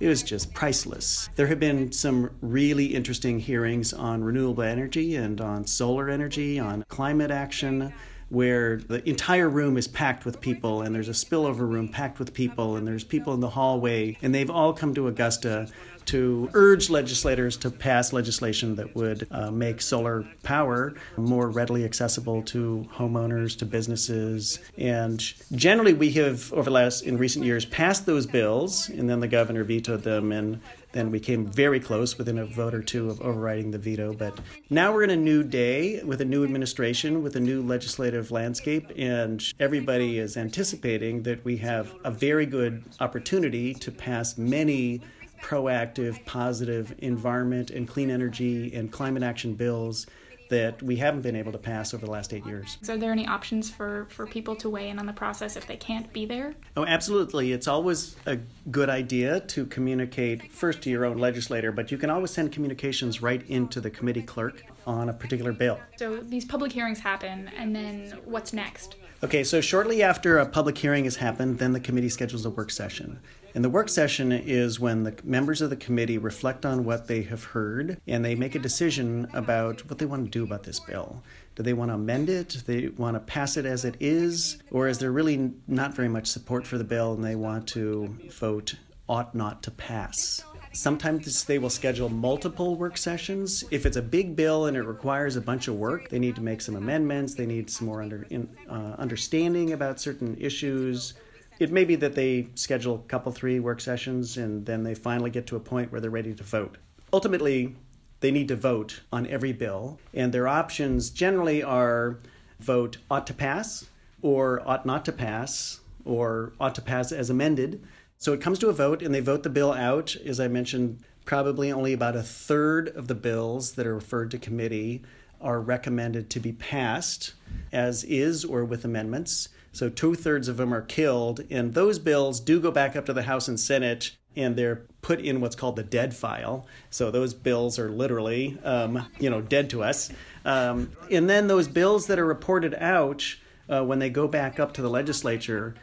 it 0.00 0.08
was 0.08 0.22
just 0.22 0.52
priceless. 0.52 1.28
There 1.36 1.46
have 1.46 1.60
been 1.60 1.92
some 1.92 2.30
really 2.40 2.86
interesting 2.86 3.38
hearings 3.38 3.92
on 3.92 4.22
renewable 4.22 4.62
energy 4.62 5.16
and 5.16 5.40
on 5.40 5.66
solar 5.66 6.10
energy, 6.10 6.58
on 6.58 6.84
climate 6.88 7.30
action, 7.30 7.92
where 8.28 8.78
the 8.78 9.08
entire 9.08 9.48
room 9.48 9.76
is 9.76 9.86
packed 9.86 10.24
with 10.24 10.40
people, 10.40 10.82
and 10.82 10.94
there's 10.94 11.08
a 11.08 11.12
spillover 11.12 11.68
room 11.68 11.88
packed 11.88 12.18
with 12.18 12.34
people, 12.34 12.76
and 12.76 12.86
there's 12.86 13.04
people 13.04 13.34
in 13.34 13.40
the 13.40 13.50
hallway, 13.50 14.16
and 14.22 14.34
they've 14.34 14.50
all 14.50 14.72
come 14.72 14.94
to 14.94 15.06
Augusta 15.06 15.68
to 16.06 16.48
urge 16.54 16.88
legislators 16.88 17.56
to 17.56 17.70
pass 17.70 18.12
legislation 18.12 18.76
that 18.76 18.94
would 18.94 19.26
uh, 19.32 19.50
make 19.50 19.80
solar 19.80 20.24
power 20.44 20.94
more 21.16 21.50
readily 21.50 21.84
accessible 21.84 22.42
to 22.42 22.88
homeowners, 22.92 23.58
to 23.58 23.66
businesses. 23.66 24.60
And 24.78 25.20
generally, 25.52 25.94
we 25.94 26.10
have, 26.12 26.52
over 26.52 26.64
the 26.64 26.70
last, 26.70 27.02
in 27.02 27.18
recent 27.18 27.44
years, 27.44 27.64
passed 27.64 28.06
those 28.06 28.26
bills, 28.26 28.88
and 28.88 29.10
then 29.10 29.20
the 29.20 29.28
governor 29.28 29.64
vetoed 29.64 30.02
them, 30.04 30.32
and 30.32 30.60
then 30.96 31.10
we 31.10 31.20
came 31.20 31.46
very 31.46 31.78
close 31.78 32.16
within 32.16 32.38
a 32.38 32.46
vote 32.46 32.74
or 32.74 32.82
two 32.82 33.10
of 33.10 33.20
overriding 33.20 33.70
the 33.70 33.78
veto. 33.78 34.12
But 34.12 34.38
now 34.70 34.92
we're 34.92 35.02
in 35.02 35.10
a 35.10 35.16
new 35.16 35.42
day 35.42 36.02
with 36.02 36.20
a 36.20 36.24
new 36.24 36.42
administration, 36.42 37.22
with 37.22 37.36
a 37.36 37.40
new 37.40 37.62
legislative 37.62 38.30
landscape, 38.30 38.90
and 38.96 39.42
everybody 39.60 40.18
is 40.18 40.36
anticipating 40.36 41.22
that 41.24 41.44
we 41.44 41.56
have 41.58 41.94
a 42.04 42.10
very 42.10 42.46
good 42.46 42.84
opportunity 43.00 43.74
to 43.74 43.92
pass 43.92 44.38
many 44.38 45.02
proactive, 45.42 46.24
positive 46.24 46.94
environment 46.98 47.70
and 47.70 47.86
clean 47.86 48.10
energy 48.10 48.74
and 48.74 48.90
climate 48.90 49.22
action 49.22 49.54
bills 49.54 50.06
that 50.48 50.82
we 50.82 50.96
haven't 50.96 51.22
been 51.22 51.36
able 51.36 51.52
to 51.52 51.58
pass 51.58 51.94
over 51.94 52.04
the 52.04 52.10
last 52.10 52.32
eight 52.32 52.44
years. 52.46 52.78
So 52.82 52.94
are 52.94 52.98
there 52.98 53.12
any 53.12 53.26
options 53.26 53.70
for, 53.70 54.06
for 54.10 54.26
people 54.26 54.54
to 54.56 54.70
weigh 54.70 54.88
in 54.88 54.98
on 54.98 55.06
the 55.06 55.12
process 55.12 55.56
if 55.56 55.66
they 55.66 55.76
can't 55.76 56.12
be 56.12 56.26
there? 56.26 56.54
Oh, 56.76 56.84
absolutely. 56.84 57.52
It's 57.52 57.68
always 57.68 58.16
a 58.26 58.38
good 58.70 58.88
idea 58.88 59.40
to 59.40 59.66
communicate 59.66 60.52
first 60.52 60.82
to 60.82 60.90
your 60.90 61.04
own 61.04 61.18
legislator, 61.18 61.72
but 61.72 61.90
you 61.90 61.98
can 61.98 62.10
always 62.10 62.30
send 62.30 62.52
communications 62.52 63.22
right 63.22 63.46
into 63.48 63.80
the 63.80 63.90
committee 63.90 64.22
clerk 64.22 64.62
on 64.86 65.08
a 65.08 65.12
particular 65.12 65.52
bill. 65.52 65.80
So 65.96 66.18
these 66.18 66.44
public 66.44 66.72
hearings 66.72 67.00
happen, 67.00 67.50
and 67.56 67.74
then 67.74 68.18
what's 68.24 68.52
next? 68.52 68.96
Okay, 69.24 69.44
so 69.44 69.60
shortly 69.60 70.02
after 70.02 70.38
a 70.38 70.46
public 70.46 70.76
hearing 70.76 71.04
has 71.04 71.16
happened, 71.16 71.58
then 71.58 71.72
the 71.72 71.80
committee 71.80 72.10
schedules 72.10 72.44
a 72.44 72.50
work 72.50 72.70
session. 72.70 73.18
And 73.56 73.64
the 73.64 73.70
work 73.70 73.88
session 73.88 74.32
is 74.32 74.78
when 74.78 75.04
the 75.04 75.14
members 75.24 75.62
of 75.62 75.70
the 75.70 75.76
committee 75.76 76.18
reflect 76.18 76.66
on 76.66 76.84
what 76.84 77.06
they 77.06 77.22
have 77.22 77.42
heard 77.42 77.98
and 78.06 78.22
they 78.22 78.34
make 78.34 78.54
a 78.54 78.58
decision 78.58 79.26
about 79.32 79.80
what 79.88 79.96
they 79.96 80.04
want 80.04 80.26
to 80.26 80.30
do 80.30 80.44
about 80.44 80.64
this 80.64 80.78
bill. 80.78 81.22
Do 81.54 81.62
they 81.62 81.72
want 81.72 81.90
to 81.90 81.94
amend 81.94 82.28
it? 82.28 82.50
Do 82.50 82.58
they 82.58 82.88
want 82.88 83.14
to 83.14 83.20
pass 83.20 83.56
it 83.56 83.64
as 83.64 83.86
it 83.86 83.96
is? 83.98 84.58
Or 84.70 84.88
is 84.88 84.98
there 84.98 85.10
really 85.10 85.54
not 85.66 85.94
very 85.94 86.10
much 86.10 86.26
support 86.26 86.66
for 86.66 86.76
the 86.76 86.84
bill 86.84 87.14
and 87.14 87.24
they 87.24 87.34
want 87.34 87.66
to 87.68 88.14
vote 88.30 88.74
ought 89.08 89.34
not 89.34 89.62
to 89.62 89.70
pass? 89.70 90.44
Sometimes 90.72 91.44
they 91.44 91.58
will 91.58 91.70
schedule 91.70 92.10
multiple 92.10 92.76
work 92.76 92.98
sessions. 92.98 93.64
If 93.70 93.86
it's 93.86 93.96
a 93.96 94.02
big 94.02 94.36
bill 94.36 94.66
and 94.66 94.76
it 94.76 94.82
requires 94.82 95.36
a 95.36 95.40
bunch 95.40 95.66
of 95.66 95.76
work, 95.76 96.10
they 96.10 96.18
need 96.18 96.34
to 96.34 96.42
make 96.42 96.60
some 96.60 96.76
amendments. 96.76 97.34
They 97.34 97.46
need 97.46 97.70
some 97.70 97.86
more 97.86 98.02
under, 98.02 98.26
in, 98.28 98.50
uh, 98.68 98.96
understanding 98.98 99.72
about 99.72 99.98
certain 99.98 100.36
issues 100.38 101.14
it 101.58 101.70
may 101.72 101.84
be 101.84 101.96
that 101.96 102.14
they 102.14 102.48
schedule 102.54 102.96
a 102.96 103.08
couple, 103.08 103.32
three 103.32 103.60
work 103.60 103.80
sessions, 103.80 104.36
and 104.36 104.66
then 104.66 104.82
they 104.82 104.94
finally 104.94 105.30
get 105.30 105.46
to 105.48 105.56
a 105.56 105.60
point 105.60 105.90
where 105.90 106.00
they're 106.00 106.10
ready 106.10 106.34
to 106.34 106.42
vote. 106.42 106.76
Ultimately, 107.12 107.74
they 108.20 108.30
need 108.30 108.48
to 108.48 108.56
vote 108.56 109.00
on 109.12 109.26
every 109.26 109.52
bill, 109.52 109.98
and 110.14 110.32
their 110.32 110.48
options 110.48 111.10
generally 111.10 111.62
are 111.62 112.18
vote 112.58 112.98
ought 113.10 113.26
to 113.26 113.34
pass, 113.34 113.86
or 114.22 114.62
ought 114.66 114.86
not 114.86 115.04
to 115.04 115.12
pass, 115.12 115.80
or 116.04 116.52
ought 116.60 116.74
to 116.74 116.82
pass 116.82 117.12
as 117.12 117.30
amended. 117.30 117.82
So 118.18 118.32
it 118.32 118.40
comes 118.40 118.58
to 118.60 118.68
a 118.68 118.72
vote, 118.72 119.02
and 119.02 119.14
they 119.14 119.20
vote 119.20 119.42
the 119.42 119.50
bill 119.50 119.72
out. 119.72 120.16
As 120.24 120.40
I 120.40 120.48
mentioned, 120.48 121.00
probably 121.26 121.70
only 121.70 121.92
about 121.92 122.16
a 122.16 122.22
third 122.22 122.88
of 122.88 123.08
the 123.08 123.14
bills 123.14 123.72
that 123.72 123.86
are 123.86 123.94
referred 123.94 124.30
to 124.30 124.38
committee 124.38 125.02
are 125.40 125.60
recommended 125.60 126.30
to 126.30 126.40
be 126.40 126.52
passed 126.52 127.34
as 127.72 128.04
is 128.04 128.44
or 128.44 128.64
with 128.64 128.84
amendments. 128.84 129.50
So 129.76 129.90
two 129.90 130.14
thirds 130.14 130.48
of 130.48 130.56
them 130.56 130.72
are 130.72 130.80
killed, 130.80 131.42
and 131.50 131.74
those 131.74 131.98
bills 131.98 132.40
do 132.40 132.60
go 132.60 132.70
back 132.70 132.96
up 132.96 133.04
to 133.06 133.12
the 133.12 133.24
House 133.24 133.46
and 133.46 133.60
Senate, 133.60 134.16
and 134.34 134.56
they're 134.56 134.86
put 135.02 135.20
in 135.20 135.42
what's 135.42 135.54
called 135.54 135.76
the 135.76 135.82
dead 135.82 136.16
file. 136.16 136.66
So 136.88 137.10
those 137.10 137.34
bills 137.34 137.78
are 137.78 137.90
literally, 137.90 138.58
um, 138.64 139.06
you 139.18 139.28
know, 139.28 139.42
dead 139.42 139.68
to 139.70 139.82
us. 139.82 140.10
Um, 140.46 140.92
and 141.10 141.28
then 141.28 141.46
those 141.46 141.68
bills 141.68 142.06
that 142.06 142.18
are 142.18 142.24
reported 142.24 142.74
out 142.76 143.36
uh, 143.68 143.84
when 143.84 143.98
they 143.98 144.08
go 144.08 144.26
back 144.26 144.58
up 144.58 144.72
to 144.72 144.82
the 144.82 144.88
legislature, 144.88 145.74